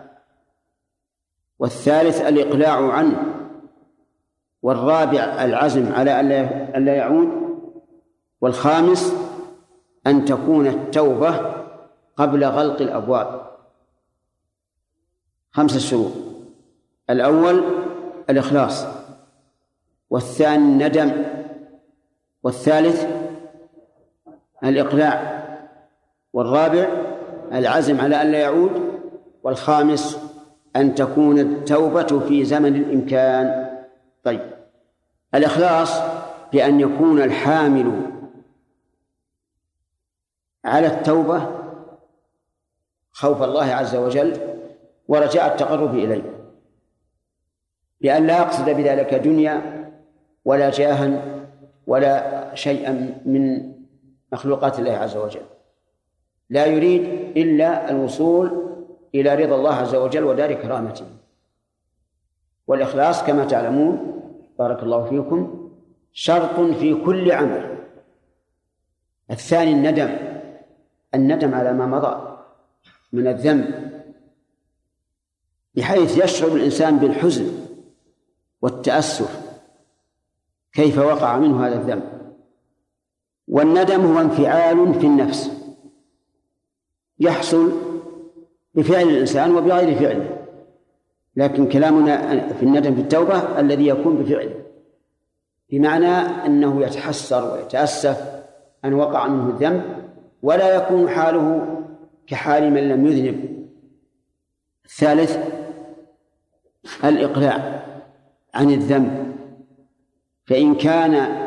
[1.58, 3.34] والثالث الإقلاع عنه
[4.62, 6.20] والرابع العزم على
[6.76, 7.28] ألا يعود
[8.40, 9.12] والخامس
[10.06, 11.54] أن تكون التوبة
[12.16, 13.46] قبل غلق الأبواب.
[15.50, 16.12] خمسة شروط.
[17.10, 17.64] الأول
[18.30, 18.86] الإخلاص
[20.10, 21.24] والثاني الندم
[22.42, 23.06] والثالث
[24.64, 25.42] الإقلاع
[26.32, 26.88] والرابع
[27.52, 29.00] العزم على ألا يعود
[29.42, 30.25] والخامس
[30.76, 33.70] أن تكون التوبة في زمن الإمكان.
[34.24, 34.40] طيب.
[35.34, 36.00] الإخلاص
[36.52, 38.02] بأن يكون الحامل
[40.64, 41.50] على التوبة
[43.12, 44.36] خوف الله عز وجل
[45.08, 46.22] ورجاء التقرب إليه.
[48.00, 49.86] بأن لا يقصد بذلك دنيا
[50.44, 51.22] ولا جاها
[51.86, 53.72] ولا شيئا من
[54.32, 55.42] مخلوقات الله عز وجل.
[56.50, 57.02] لا يريد
[57.36, 58.65] إلا الوصول
[59.14, 61.06] إلى رضا الله عز وجل ودار كرامته.
[62.66, 64.22] والإخلاص كما تعلمون
[64.58, 65.70] بارك الله فيكم
[66.12, 67.78] شرط في كل عمل.
[69.30, 70.16] الثاني الندم
[71.14, 72.38] الندم على ما مضى
[73.12, 73.92] من الذنب.
[75.74, 77.52] بحيث يشعر الإنسان بالحزن
[78.62, 79.60] والتأسف
[80.72, 82.34] كيف وقع منه هذا الذنب.
[83.48, 85.50] والندم هو انفعال في النفس.
[87.20, 87.85] يحصل
[88.76, 90.38] بفعل الإنسان وبغير فعله.
[91.36, 94.54] لكن كلامنا في الندم في التوبة الذي يكون بفعله.
[95.70, 96.16] بمعنى
[96.46, 98.42] أنه يتحسر ويتأسف
[98.84, 99.82] أن وقع منه الذنب
[100.42, 101.66] ولا يكون حاله
[102.26, 103.68] كحال من لم يذنب.
[104.84, 105.38] الثالث
[107.04, 107.86] الإقلاع
[108.54, 109.36] عن الذنب.
[110.44, 111.46] فإن كان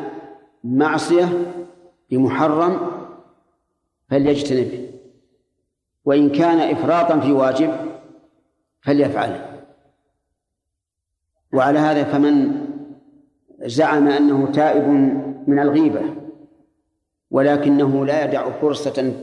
[0.63, 1.29] معصية
[2.11, 2.79] بمحرم
[4.09, 4.89] فليجتنبه.
[6.05, 7.73] وإن كان إفراطا في واجب
[8.81, 9.63] فليفعله
[11.53, 12.65] وعلى هذا فمن
[13.59, 14.87] زعم أنه تائب
[15.47, 16.01] من الغيبة
[17.31, 19.13] ولكنه لا يدع فرصة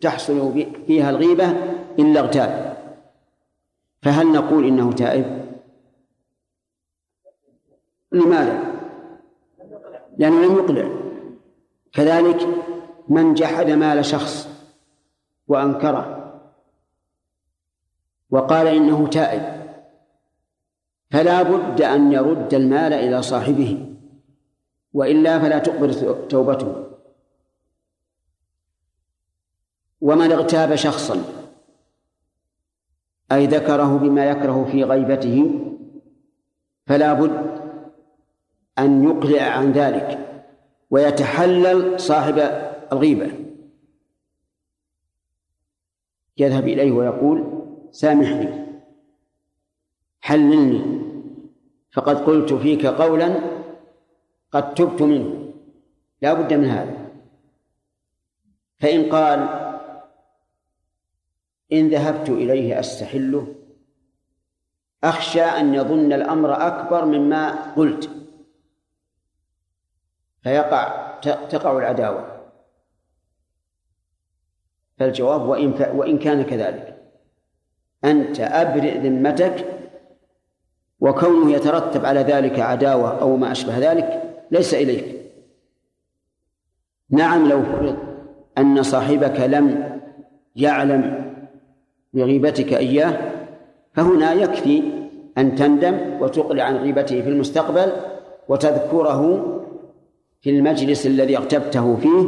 [0.00, 1.50] تحصل فيها الغيبة
[1.98, 2.76] إلا اغتاب
[4.02, 5.38] فهل نقول إنه تائب؟
[8.12, 8.78] لماذا؟
[10.18, 10.88] لأنه لم يقلع
[11.92, 12.48] كذلك
[13.08, 14.48] من جحد مال شخص
[15.48, 16.17] وأنكره
[18.30, 19.58] وقال إنه تائب.
[21.10, 23.96] فلا بد أن يرد المال إلى صاحبه
[24.92, 26.84] وإلا فلا تقبل توبته.
[30.00, 31.24] ومن اغتاب شخصا
[33.32, 35.64] أي ذكره بما يكره في غيبته
[36.86, 37.58] فلا بد
[38.78, 40.18] أن يقلع عن ذلك
[40.90, 42.38] ويتحلل صاحب
[42.92, 43.32] الغيبة.
[46.38, 47.57] يذهب إليه ويقول
[47.90, 48.66] سامحني.
[50.20, 51.08] حللني.
[51.92, 53.40] فقد قلت فيك قولا
[54.52, 55.52] قد تبت منه.
[56.22, 57.08] لا بد من هذا.
[58.80, 59.38] فإن قال
[61.72, 63.54] إن ذهبت إليه أستحله
[65.04, 68.10] أخشى أن يظن الأمر أكبر مما قلت.
[70.42, 72.50] فيقع تقع العداوة.
[74.98, 76.97] فالجواب وإن وإن كان كذلك.
[78.04, 79.64] أنت أبرئ ذمتك
[81.00, 85.04] وكونه يترتب على ذلك عداوة أو ما أشبه ذلك ليس إليك.
[87.10, 87.96] نعم لو فرض
[88.58, 89.98] أن صاحبك لم
[90.56, 91.32] يعلم
[92.14, 93.18] بغيبتك إياه
[93.92, 94.82] فهنا يكفي
[95.38, 97.92] أن تندم وتقلع عن غيبته في المستقبل
[98.48, 99.54] وتذكره
[100.40, 102.26] في المجلس الذي اغتبته فيه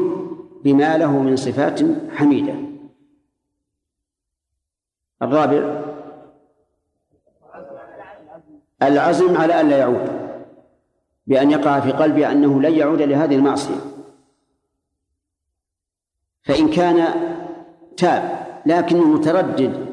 [0.64, 2.69] بما له من صفات حميدة.
[5.22, 5.80] الرابع.
[8.82, 10.20] العزم على ألا يعود.
[11.26, 13.80] بأن يقع في قلبه أنه لن يعود لهذه المعصية.
[16.42, 17.06] فإن كان
[17.96, 19.86] تاب لكنه متردد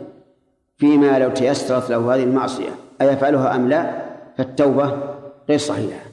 [0.77, 2.69] فيما لو تيسرت له هذه المعصية
[3.01, 4.05] أيفعلها أم لا؟
[4.37, 4.99] فالتوبة
[5.49, 6.05] غير صحيحة.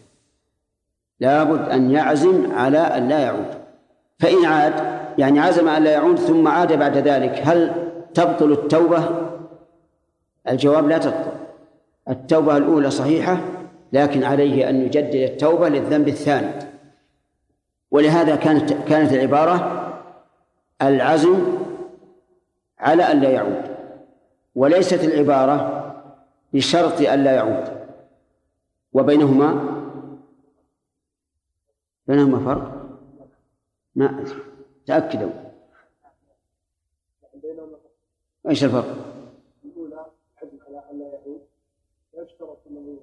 [1.20, 3.54] لابد أن يعزم على أن لا يعود.
[4.18, 4.72] فإن عاد
[5.18, 7.83] يعني عزم أن لا يعود ثم عاد بعد ذلك هل
[8.14, 9.28] تبطل التوبة؟
[10.48, 11.32] الجواب لا تبطل.
[12.08, 13.40] التوبة الأولى صحيحة
[13.92, 16.50] لكن عليه أن يجدد التوبة للذنب الثاني.
[17.90, 19.80] ولهذا كانت كانت العبارة
[20.82, 21.56] العزم
[22.78, 23.62] على أن لا يعود
[24.54, 25.80] وليست العبارة
[26.52, 27.64] بشرط أن لا يعود.
[28.92, 29.74] وبينهما؟
[32.06, 32.84] بينهما فرق؟
[33.94, 34.24] ما
[34.86, 35.43] تأكدوا.
[38.48, 38.84] إيش الفرق؟
[39.64, 41.40] الأولى حزم على أن لا يعود
[42.12, 42.98] ويشترط أنه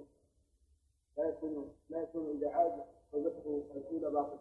[1.17, 2.71] لا يكون لا يكون إذا عاد
[3.11, 4.39] توبته الأولى باطلة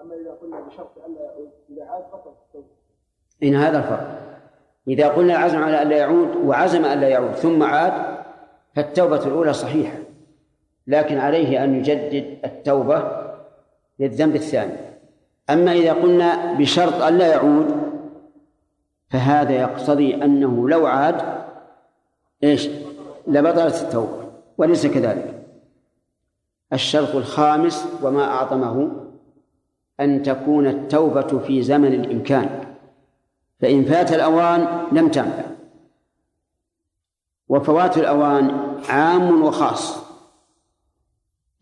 [0.00, 2.66] أما إذا قلنا بشرط أن لا يعود إذا عاد بطلت التوبة
[3.42, 4.32] إن هذا الفرق.
[4.88, 8.24] إذا قلنا العزم على أن لا يعود وعزم أن لا يعود ثم عاد
[8.76, 9.98] فالتوبة الأولى صحيحة.
[10.86, 13.26] لكن عليه أن يجدد التوبة
[13.98, 14.76] للذنب الثاني.
[15.50, 17.81] أما إذا قلنا بشرط أن لا يعود
[19.12, 21.44] فهذا يقتضي أنه لو عاد
[22.44, 22.68] إيش؟
[23.26, 25.46] لبطلت التوبة وليس كذلك.
[26.72, 28.90] الشرط الخامس وما أعظمه
[30.00, 32.74] أن تكون التوبة في زمن الإمكان
[33.60, 35.44] فإن فات الأوان لم تنفع.
[37.48, 40.02] وفوات الأوان عام وخاص.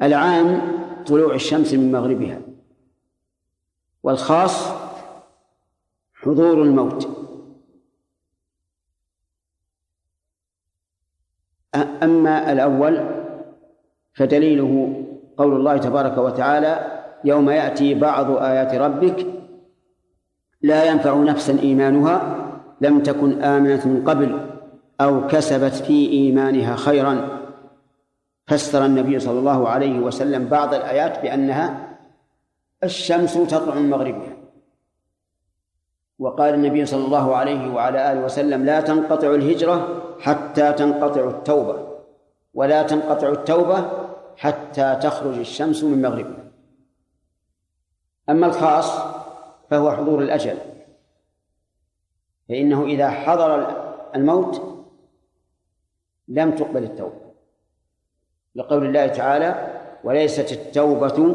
[0.02, 0.62] العام
[1.06, 2.40] طلوع الشمس من مغربها
[4.02, 4.68] والخاص
[6.14, 7.19] حضور الموت.
[11.74, 13.00] أما الأول
[14.14, 15.04] فدليله
[15.36, 19.26] قول الله تبارك وتعالى يوم يأتي بعض آيات ربك
[20.62, 22.36] لا ينفع نفسا إيمانها
[22.80, 24.40] لم تكن آمنت من قبل
[25.00, 27.40] أو كسبت في إيمانها خيرا.
[28.46, 31.96] فسر النبي صلى الله عليه وسلم بعض الآيات بأنها
[32.84, 34.39] الشمس تطلع من مغربها.
[36.20, 41.86] وقال النبي صلى الله عليه وعلى آله وسلم لا تنقطع الهجرة حتى تنقطع التوبة
[42.54, 43.90] ولا تنقطع التوبة
[44.36, 46.50] حتى تخرج الشمس من مغربها.
[48.28, 48.98] أما الخاص
[49.70, 50.56] فهو حضور الأجل
[52.48, 53.76] فإنه إذا حضر
[54.14, 54.62] الموت
[56.28, 57.30] لم تقبل التوبة.
[58.54, 61.34] لقول الله تعالى وليست التوبة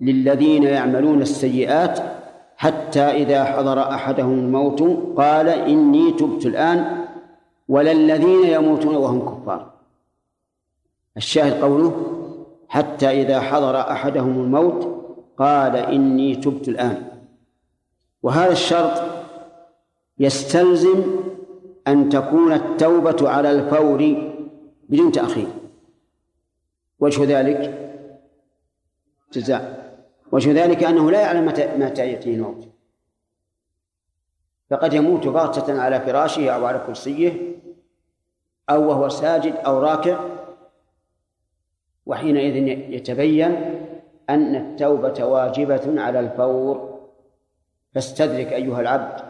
[0.00, 2.19] للذين يعملون السيئات
[2.60, 4.82] حتى إذا حضر أحدهم الموت
[5.16, 7.06] قال إني تبت الآن
[7.68, 9.70] ولا الذين يموتون وهم كفار.
[11.16, 11.92] الشاهد قوله
[12.68, 15.04] حتى إذا حضر أحدهم الموت
[15.38, 17.02] قال إني تبت الآن.
[18.22, 19.02] وهذا الشرط
[20.18, 21.04] يستلزم
[21.88, 24.30] أن تكون التوبة على الفور
[24.88, 25.48] بدون تأخير.
[26.98, 27.60] وجه ذلك
[29.32, 29.89] جزاء.
[30.32, 32.68] وجه ذلك أنه لا يعلم متى متى يأتيه الموت.
[34.70, 37.32] فقد يموت بغتة على فراشه أو على كرسيه
[38.70, 40.20] أو وهو ساجد أو راكع
[42.06, 42.56] وحينئذ
[42.92, 43.52] يتبين
[44.30, 46.90] أن التوبة واجبة على الفور.
[47.94, 49.20] فاستدرك أيها العبد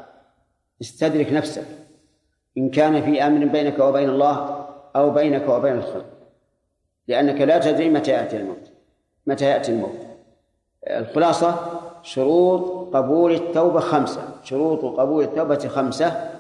[0.80, 1.66] استدرك نفسك
[2.58, 4.66] إن كان في أمر بينك وبين الله
[4.96, 6.06] أو بينك وبين الخلق
[7.08, 8.72] لأنك لا تدري متى يأتي الموت
[9.26, 10.09] متى يأتي الموت.
[10.86, 11.54] الخلاصة
[12.02, 14.20] شروط قبول التوبة خمسة.
[14.42, 16.30] شروط قبول التوبة خمسة.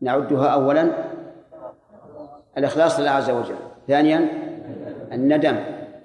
[0.00, 0.88] نعدها أولا
[2.58, 3.54] الإخلاص لله عز وجل.
[3.88, 4.28] ثانيا
[5.12, 5.56] الندم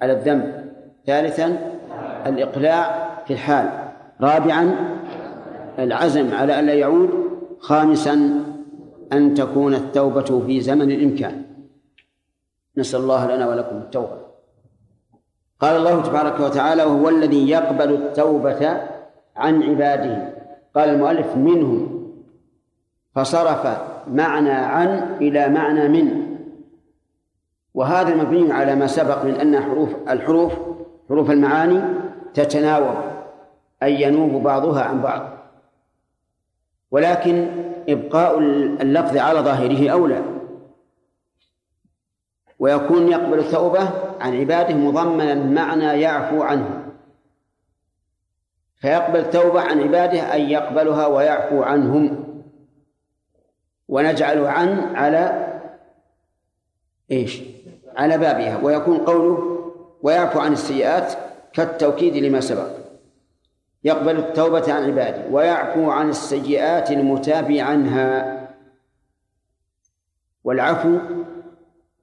[0.02, 0.72] على الذنب.
[1.06, 1.58] ثالثا
[2.26, 3.70] الإقلاع في الحال.
[4.20, 4.74] رابعا
[5.78, 7.10] العزم على ألا يعود.
[7.60, 8.44] خامسا
[9.12, 11.42] أن تكون التوبة في زمن الإمكان.
[12.76, 14.27] نسأل الله لنا ولكم التوبة.
[15.60, 18.80] قال الله تبارك وتعالى وهو الذي يقبل التوبة
[19.36, 20.34] عن عباده.
[20.74, 22.08] قال المؤلف منهم
[23.14, 23.78] فصرف
[24.08, 26.36] معنى عن إلى معنى من.
[27.74, 30.52] وهذا مبني على ما سبق من أن حروف الحروف
[31.08, 31.82] حروف المعاني
[32.34, 32.96] تتناوب
[33.82, 35.22] أي ينوب بعضها عن بعض.
[36.90, 37.46] ولكن
[37.88, 38.38] إبقاء
[38.80, 40.37] اللفظ على ظاهره أولى.
[42.58, 43.90] ويكون يقبل التوبة
[44.20, 46.92] عن عباده مضمنا معنى يعفو عنه.
[48.76, 52.24] فيقبل التوبة عن عباده أن يقبلها ويعفو عنهم.
[53.88, 55.48] ونجعل عن على
[57.10, 57.42] إيش؟
[57.96, 58.58] على بابها.
[58.62, 59.58] ويكون قوله
[60.02, 61.12] ويعفو عن السيئات
[61.52, 62.68] كالتوكيد لما سبق.
[63.84, 68.38] يقبل التوبة عن عباده ويعفو عن السيئات المتاب عنها.
[70.44, 70.98] والعفو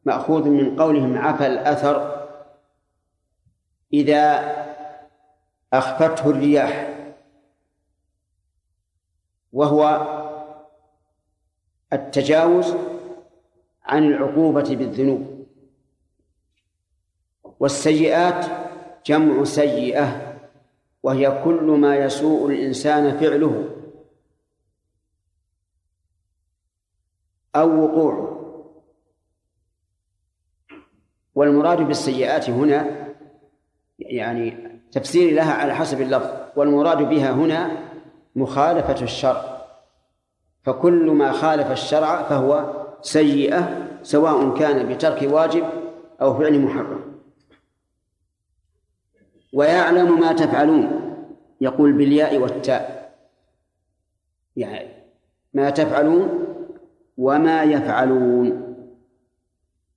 [0.06, 2.28] مأخوذ من قولهم عفى الأثر
[3.94, 4.56] إذا
[5.74, 6.96] أخفته الرياح
[9.54, 10.08] وهو
[11.94, 12.76] التجاوز
[13.84, 15.46] عن العقوبة بالذنوب
[17.60, 18.46] والسيئات
[19.06, 20.36] جمع سيئة
[21.04, 23.70] وهي كل ما يسوء الإنسان فعله
[27.56, 28.25] أو وقوعه.
[31.36, 33.08] والمراد بالسيئات هنا
[34.00, 34.58] يعني
[34.92, 37.72] تفسير لها على حسب اللفظ والمراد بها هنا
[38.36, 39.56] مخالفة الشرع.
[40.64, 45.64] فكل ما خالف الشرع فهو سيئة سواء كان بترك واجب
[46.22, 47.02] أو فعل محرم.
[49.54, 51.16] ويعلم ما تفعلون
[51.62, 53.16] يقول بالياء والتاء.
[54.56, 54.90] يعني
[55.54, 56.46] ما تفعلون
[57.18, 58.65] وما يفعلون.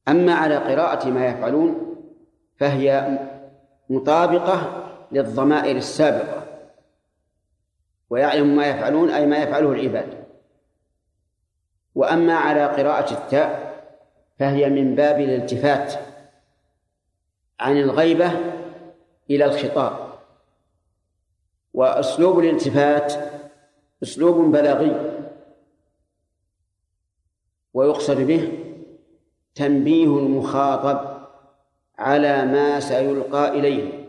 [0.09, 1.97] أما على قراءة ما يفعلون
[2.57, 3.19] فهي
[3.91, 6.47] مطابقة للضمائر السابقة.
[8.11, 10.25] ويعلم ما يفعلون أي ما يفعله العباد.
[11.95, 13.69] وأما على قراءة التاء
[14.39, 15.95] فهي من باب الالتفات
[17.61, 18.33] عن الغيبة
[19.31, 20.09] إلى الخطاب.
[21.75, 23.13] وأسلوب الالتفات
[24.03, 25.15] أسلوب بلاغي.
[27.75, 28.68] ويقصد به
[29.59, 31.19] تنبيه المخاطب
[31.99, 34.09] على ما سيلقى إليه.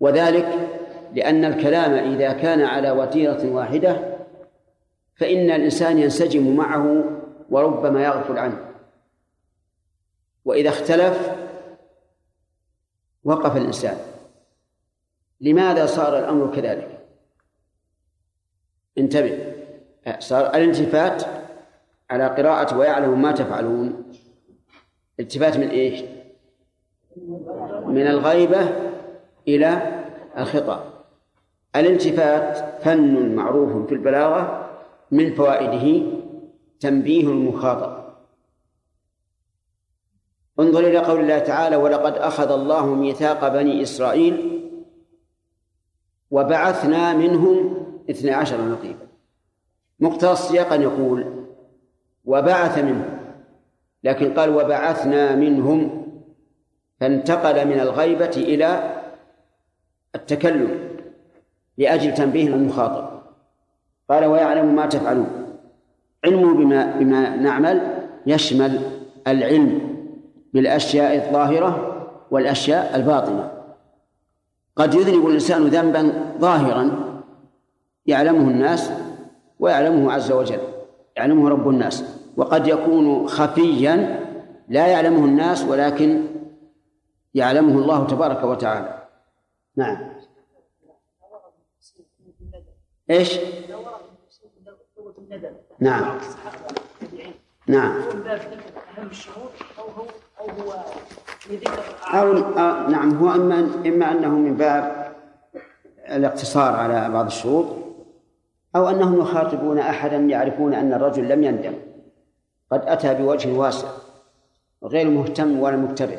[0.00, 0.70] وذلك
[1.14, 4.16] لأن الكلام إذا كان على وتيرة واحدة
[5.14, 7.04] فإن الإنسان ينسجم معه
[7.50, 8.74] وربما يغفل عنه.
[10.44, 11.32] وإذا اختلف
[13.24, 13.98] وقف الإنسان.
[15.40, 17.06] لماذا صار الأمر كذلك؟
[18.98, 19.54] انتبه
[20.18, 21.45] صار الالتفات
[22.10, 24.12] على قراءة ويعلم ما تفعلون.
[25.20, 26.02] التفات من إيش؟
[27.86, 28.68] من الغيبة
[29.48, 30.02] إلى
[30.38, 30.96] الخطاب
[31.76, 34.70] الالتفات فن معروف في البلاغة
[35.10, 36.06] من فوائده
[36.80, 38.06] تنبيه المخاطب.
[40.60, 44.62] انظر إلى قول الله تعالى ولقد أخذ الله ميثاق بني إسرائيل
[46.30, 49.06] وبعثنا منهم اثني عشر نقيبا.
[50.00, 51.35] مقتضى أن يقول
[52.26, 53.04] وبعث منهم.
[54.04, 56.06] لكن قال وبعثنا منهم
[57.00, 58.96] فانتقل من الغيبة إلى
[60.14, 60.68] التكلم
[61.78, 63.20] لأجل تنبيه المخاطب
[64.10, 65.46] قال ويعلم ما تفعلون.
[66.24, 67.80] علمه بما بما نعمل
[68.26, 68.80] يشمل
[69.26, 69.96] العلم
[70.54, 71.92] بالأشياء الظاهرة
[72.30, 73.52] والأشياء الباطنة.
[74.76, 76.90] قد يذنب الإنسان ذنبا ظاهرا
[78.06, 78.90] يعلمه الناس
[79.58, 80.75] ويعلمه عز وجل.
[81.16, 82.04] يعلمه رب الناس.
[82.36, 84.26] وقد يكون خفيا
[84.68, 86.26] لا يعلمه الناس ولكن
[87.34, 89.02] يعلمه الله تبارك وتعالى.
[89.76, 89.98] نعم.
[93.10, 93.38] إيش؟
[95.80, 96.18] نعم.
[97.66, 98.02] نعم.
[102.14, 103.16] أو أو آه نعم.
[103.16, 105.12] هو إما إما أنه من باب
[106.08, 107.85] الاقتصار على بعض الشروط.
[108.76, 111.74] أو أنهم يخاطبون أحدا يعرفون أن الرجل لم يندم.
[112.70, 113.88] قد أتى بوجه واسع
[114.84, 116.18] غير مهتم ولا مكتبه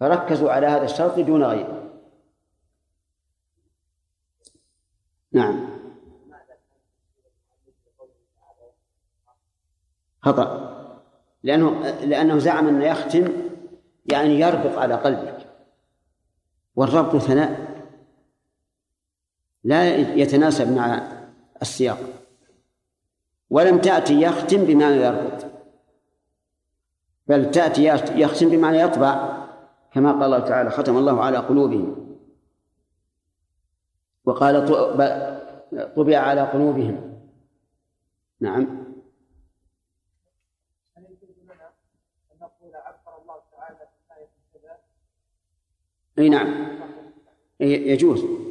[0.00, 1.90] فركزوا على هذا الشرط دون غيره.
[5.32, 5.68] نعم.
[10.22, 10.68] خطأ.
[11.42, 13.32] لأنه لأنه زعم أنه يختم
[14.12, 15.38] يعني يربط على قلبك.
[16.76, 17.67] والربط ثناء.
[19.68, 21.12] لا يتناسب مع
[21.62, 21.98] السياق.
[23.50, 25.46] ولم تأتي يختم بمعنى يربط.
[27.26, 27.84] بل تأتي
[28.20, 29.46] يختم بمعنى يطبع.
[29.92, 32.16] كما قال الله تعالى ختم الله على قلوبهم.
[34.24, 34.66] وقال
[35.96, 37.20] طبع على قلوبهم.
[38.40, 38.84] نعم.
[46.18, 46.78] أي نعم.
[47.60, 48.47] يجوز.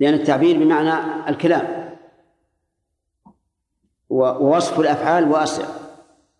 [0.00, 1.96] لأن التعبير بمعنى الكلام.
[4.10, 5.64] ووصف الأفعال واسع.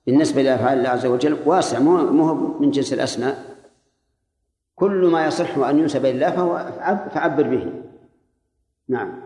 [0.07, 3.57] بالنسبة لأفعال الله عز وجل واسع مو من جنس الأسماء.
[4.77, 6.73] كل ما يصح أن ينسب لله فهو
[7.11, 7.82] فعبر به.
[8.89, 9.23] نعم.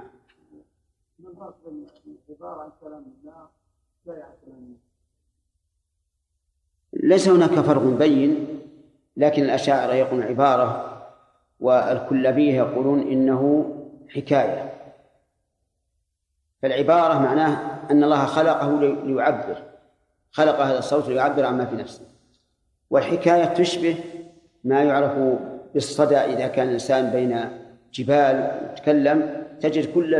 [6.93, 8.47] ليس هناك فرق بين
[9.16, 10.94] لكن الأشاعرة يقولون عبارة
[11.61, 13.74] والكلابية يقولون إنه
[14.09, 14.72] حكاية.
[16.62, 19.62] فالعبارة معناه أن الله خلقه ليعبر.
[20.31, 22.02] خلق هذا الصوت ليعبر عما في نفسه.
[22.90, 23.97] والحكاية تشبه
[24.64, 25.39] ما يعرف
[25.74, 27.51] بالصدى إذا كان الإنسان بين
[27.93, 29.44] جبال يتكلم.
[29.60, 30.14] تجد كل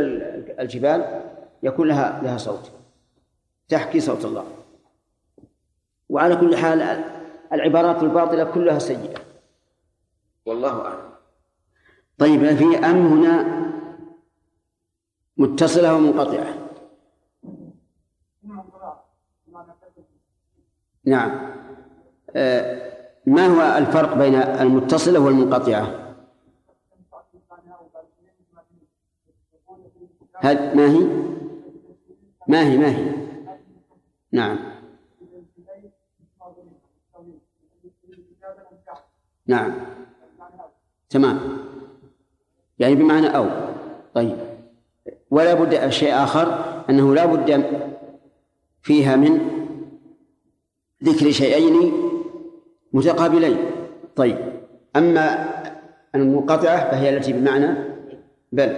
[0.59, 1.21] الجبال
[1.63, 2.71] يكون لها لها صوت.
[3.69, 4.45] تحكي صوت الله.
[6.09, 7.03] وعلى كل حال
[7.53, 9.19] العبارات الباطلة كلها سيئة.
[10.45, 11.09] والله أعلم.
[12.17, 13.64] طيب في أم هنا
[15.37, 16.65] متصلة ومنقطعة.
[21.05, 21.31] نعم.
[22.35, 22.91] آه،
[23.25, 26.05] ما هو الفرق بين المتصلة والمنقطعة؟
[30.35, 31.07] هل ما هي؟
[32.47, 33.15] ما هي ما هي.
[34.31, 34.59] نعم.
[39.47, 39.73] نعم.
[41.09, 41.39] تمام.
[42.79, 43.49] يعني بمعنى أو.
[44.13, 44.54] طيب.
[45.31, 47.65] ولا بد شيء آخر أنه لا بد
[48.81, 49.39] فيها من
[51.03, 51.91] ذكر شيئين
[52.93, 53.57] متقابلين.
[54.15, 54.37] طيب
[54.95, 55.49] أما
[56.15, 57.75] المنقطعة فهي التي بمعنى
[58.51, 58.77] بل.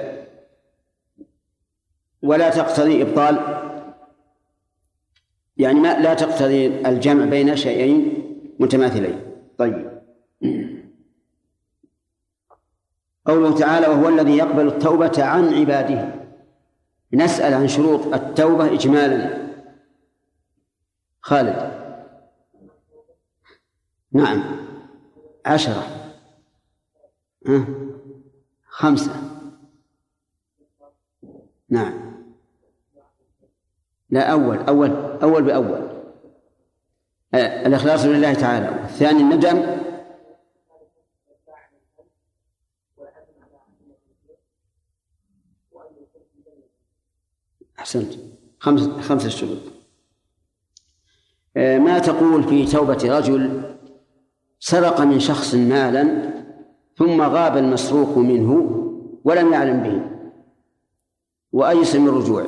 [2.21, 3.39] ولا تقتضي إبطال
[5.57, 8.23] يعني ما لا تقتضي الجمع بين شيئين
[8.59, 9.21] متماثلين.
[9.57, 10.01] طيب.
[13.25, 16.26] قوله تعالى وهو الذي يقبل التوبة عن عباده.
[17.13, 19.47] نسأل عن شروط التوبة إجمالا.
[21.21, 21.71] خالد.
[24.11, 24.43] نعم.
[25.45, 25.83] عشرة.
[28.67, 29.11] خمسة.
[31.69, 32.17] نعم.
[34.09, 34.89] لا أول أول
[35.23, 35.87] أول بأول.
[37.33, 38.81] الإخلاص لله تعالى.
[38.81, 39.86] والثاني الندم.
[47.87, 48.13] أحسنت.
[48.59, 49.57] خمس خمسة شروط.
[51.57, 53.75] آه، ما تقول في توبة رجل
[54.59, 56.33] سرق من شخص مالا
[56.97, 58.51] ثم غاب المسروق منه
[59.23, 60.01] ولم يعلم به.
[61.51, 62.47] وأيس من رجوعه؟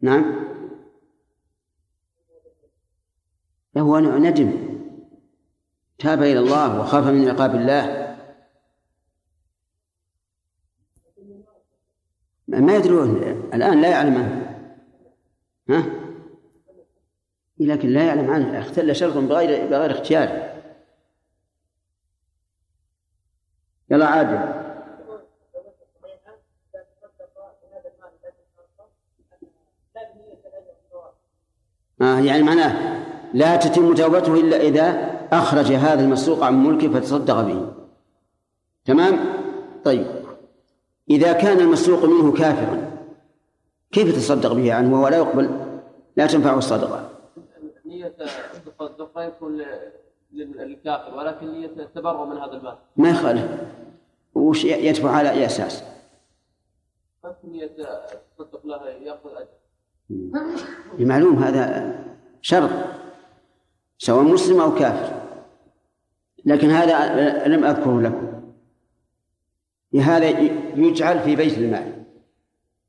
[0.00, 0.46] نعم.
[3.76, 4.52] له ندم
[5.98, 8.05] تاب إلى الله وخاف من عقاب الله.
[12.48, 13.16] ما يدرون
[13.54, 14.56] الآن لا يعلم عنه.
[15.70, 15.84] ها؟
[17.58, 18.58] لكن لا يعلم عنه.
[18.58, 20.56] اختل شر بغير بغير اختيار.
[23.90, 24.66] يلا عادل
[32.00, 33.02] آه يعني معناه
[33.34, 37.72] لا تتم توبته إلا إذا أخرج هذا المسروق عن ملكه فتصدق به.
[38.84, 39.18] تمام؟
[39.84, 40.15] طيب.
[41.10, 42.90] إذا كان المسروق منه كافرا
[43.92, 45.50] كيف يتصدق به عنه وهو لا يقبل؟
[46.16, 47.10] لا تنفعه الصدقة.
[47.86, 48.14] نية
[48.80, 49.62] الصدقة يكون
[50.32, 52.76] للكافر ولكن نية التبرع من هذا المال.
[52.96, 53.50] ما يخالف.
[54.34, 55.84] وش يدفع على أي أساس؟
[57.44, 59.56] نية التصدق له يأخذ أجر.
[60.98, 61.94] بمعلوم هذا
[62.40, 62.70] شرط
[63.98, 65.16] سواء مسلم أو كافر.
[66.44, 68.35] لكن هذا لم أذكره لكم.
[69.92, 70.28] لهذا
[70.76, 72.04] يجعل في بيت المال.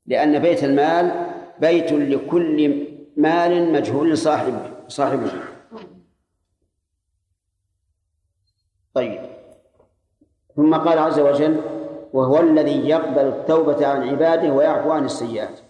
[0.06, 1.26] لأن بيت المال
[1.60, 5.32] بيت لكل مال مجهول صاحبه صاحبه
[8.94, 9.20] طيب.
[10.56, 11.60] ثم قال عز وجل
[12.12, 15.60] وهو الذي يقبل التوبة عن عباده ويعفو عن السيئات.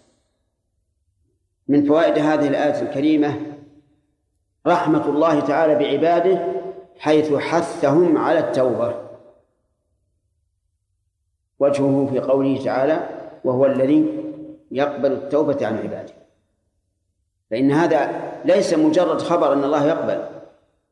[1.69, 3.41] من فوائد هذه الآية الكريمة
[4.67, 6.55] رحمة الله تعالى بعباده
[6.99, 9.08] حيث حثهم على التوبة.
[11.59, 13.09] وجهه في قوله تعالى
[13.45, 14.25] وهو الذي
[14.71, 16.13] يقبل التوبة عن عباده.
[17.51, 20.25] فإن هذا ليس مجرد خبر أن الله يقبل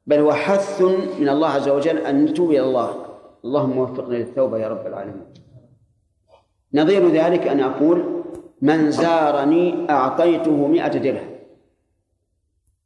[0.07, 0.83] بل هو حث
[1.21, 3.07] من الله عز وجل أن نتوب إلى الله.
[3.45, 5.27] اللهم وفقنا للتوبة يا رب العالمين.
[6.75, 8.23] نظير ذلك أن أقول
[8.63, 11.37] من زارني أعطيته مئة درهم.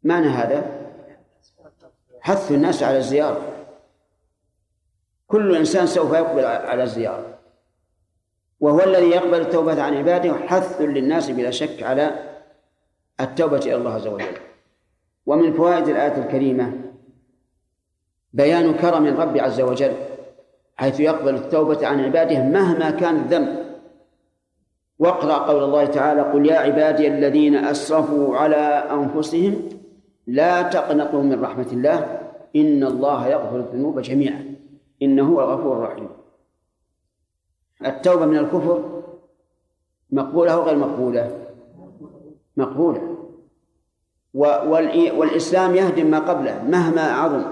[0.03, 0.81] معنى هذا؟
[2.21, 3.41] حث الناس على الزيارة.
[5.27, 7.40] كل إنسان سوف يقبل على الزيارة.
[8.61, 12.11] وهو الذي يقبل التوبة عن عباده حث للناس بلا شك على
[13.21, 14.25] التوبة إلى الله عز وجل.
[15.27, 16.73] ومن فوائد الآية الكريمة
[18.33, 19.93] بيان كرم الرب عز وجل
[20.77, 23.71] حيث يقبل التوبة عن عباده مهما كان الذنب.
[24.99, 28.57] واقرأ قول الله تعالى قل يا عبادي الذين أسرفوا على
[28.93, 29.69] أنفسهم
[30.27, 32.21] لا تقنطوا من رحمة الله
[32.57, 34.55] إن الله يغفر الذنوب جميعا
[35.03, 36.09] إنه هو الغفور الرحيم.
[37.87, 39.03] التوبة من الكفر
[40.11, 41.47] مقبولة أو غير مقبولة؟
[42.57, 43.17] مقبولة.
[45.15, 47.45] والإسلام يهدم ما قبله مهما عظم.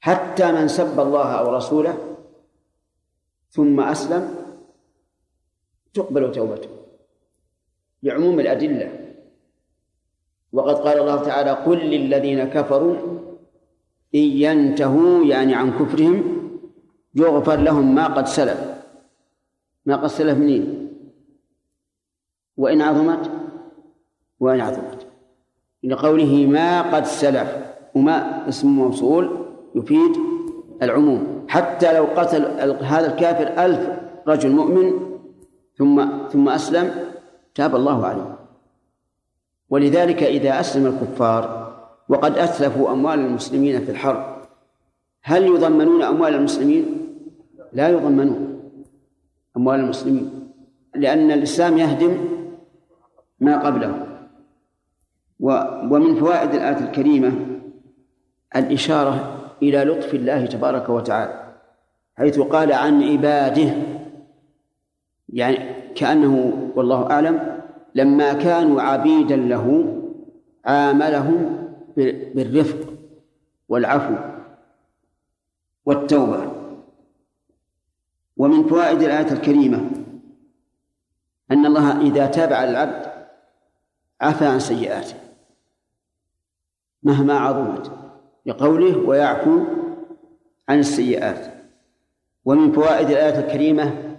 [0.00, 1.98] حتى من سب الله أو رسوله
[3.50, 4.34] ثم أسلم
[5.94, 6.68] تقبل توبته.
[8.02, 9.14] لعموم الأدلة.
[10.52, 12.96] وقد قال الله تعالى قل للذين كفروا
[14.14, 16.38] إن ينتهوا يعني عن كفرهم
[17.14, 18.77] يغفر لهم ما قد سلف.
[19.88, 20.88] ما قد سلف منين؟
[22.56, 23.30] وإن عظمت
[24.40, 25.06] وإن عظمت.
[25.84, 27.48] لقوله ما قد سلف
[27.94, 30.12] وما اسم موصول يفيد
[30.82, 31.46] العموم.
[31.48, 32.44] حتى لو قتل
[32.84, 33.88] هذا الكافر ألف
[34.28, 34.92] رجل مؤمن
[35.78, 36.86] ثم ثم أسلم
[37.54, 38.38] تاب الله عليه.
[39.70, 41.42] ولذلك إذا أسلم الكفار
[42.08, 44.24] وقد أتلفوا أموال المسلمين في الحرب
[45.22, 46.84] هل يضمنون أموال المسلمين؟
[47.72, 48.57] لا يضمنون.
[49.56, 50.50] أموال المسلمين
[50.94, 52.18] لأن الإسلام يهدم
[53.40, 54.06] ما قبله.
[55.40, 57.32] ومن فوائد الآية الكريمة
[58.56, 61.54] الإشارة إلى لطف الله تبارك وتعالى
[62.16, 63.74] حيث قال عن عباده
[65.28, 65.58] يعني
[65.94, 67.60] كأنه والله أعلم
[67.94, 69.94] لما كانوا عبيدا له
[70.64, 71.68] عاملهم
[72.34, 72.92] بالرفق
[73.68, 74.14] والعفو
[75.86, 76.57] والتوبة.
[78.38, 79.90] ومن فوائد الآية الكريمة
[81.50, 83.06] أن الله إذا تاب على العبد
[84.20, 85.14] عفى عن سيئاته
[87.02, 87.92] مهما عظمت
[88.46, 89.64] لقوله ويعفو
[90.68, 91.54] عن السيئات.
[92.44, 94.16] ومن فوائد الآية الكريمة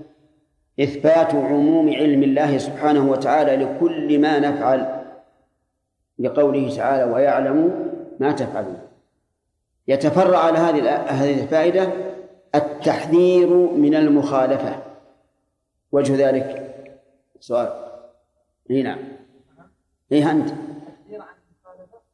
[0.79, 5.03] إثبات عموم علم الله سبحانه وتعالى لكل ما نفعل
[6.19, 7.85] لقوله تعالى ويعلم
[8.19, 8.79] ما تفعلون.
[9.87, 12.08] يتفرع على هذه هذه الفائدة
[12.55, 14.75] التحذير من المخالفة.
[15.91, 16.75] وجه ذلك
[17.39, 17.73] سؤال.
[18.71, 18.99] إي نعم.
[20.11, 20.49] إي أنت.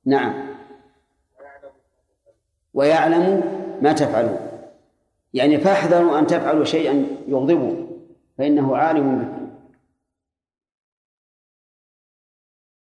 [0.06, 0.34] نعم.
[2.74, 3.44] ويعلم
[3.82, 4.38] ما تفعلون.
[5.34, 7.88] يعني فاحذروا أن تفعلوا شيئا يغضبه
[8.38, 9.45] فإنه عالم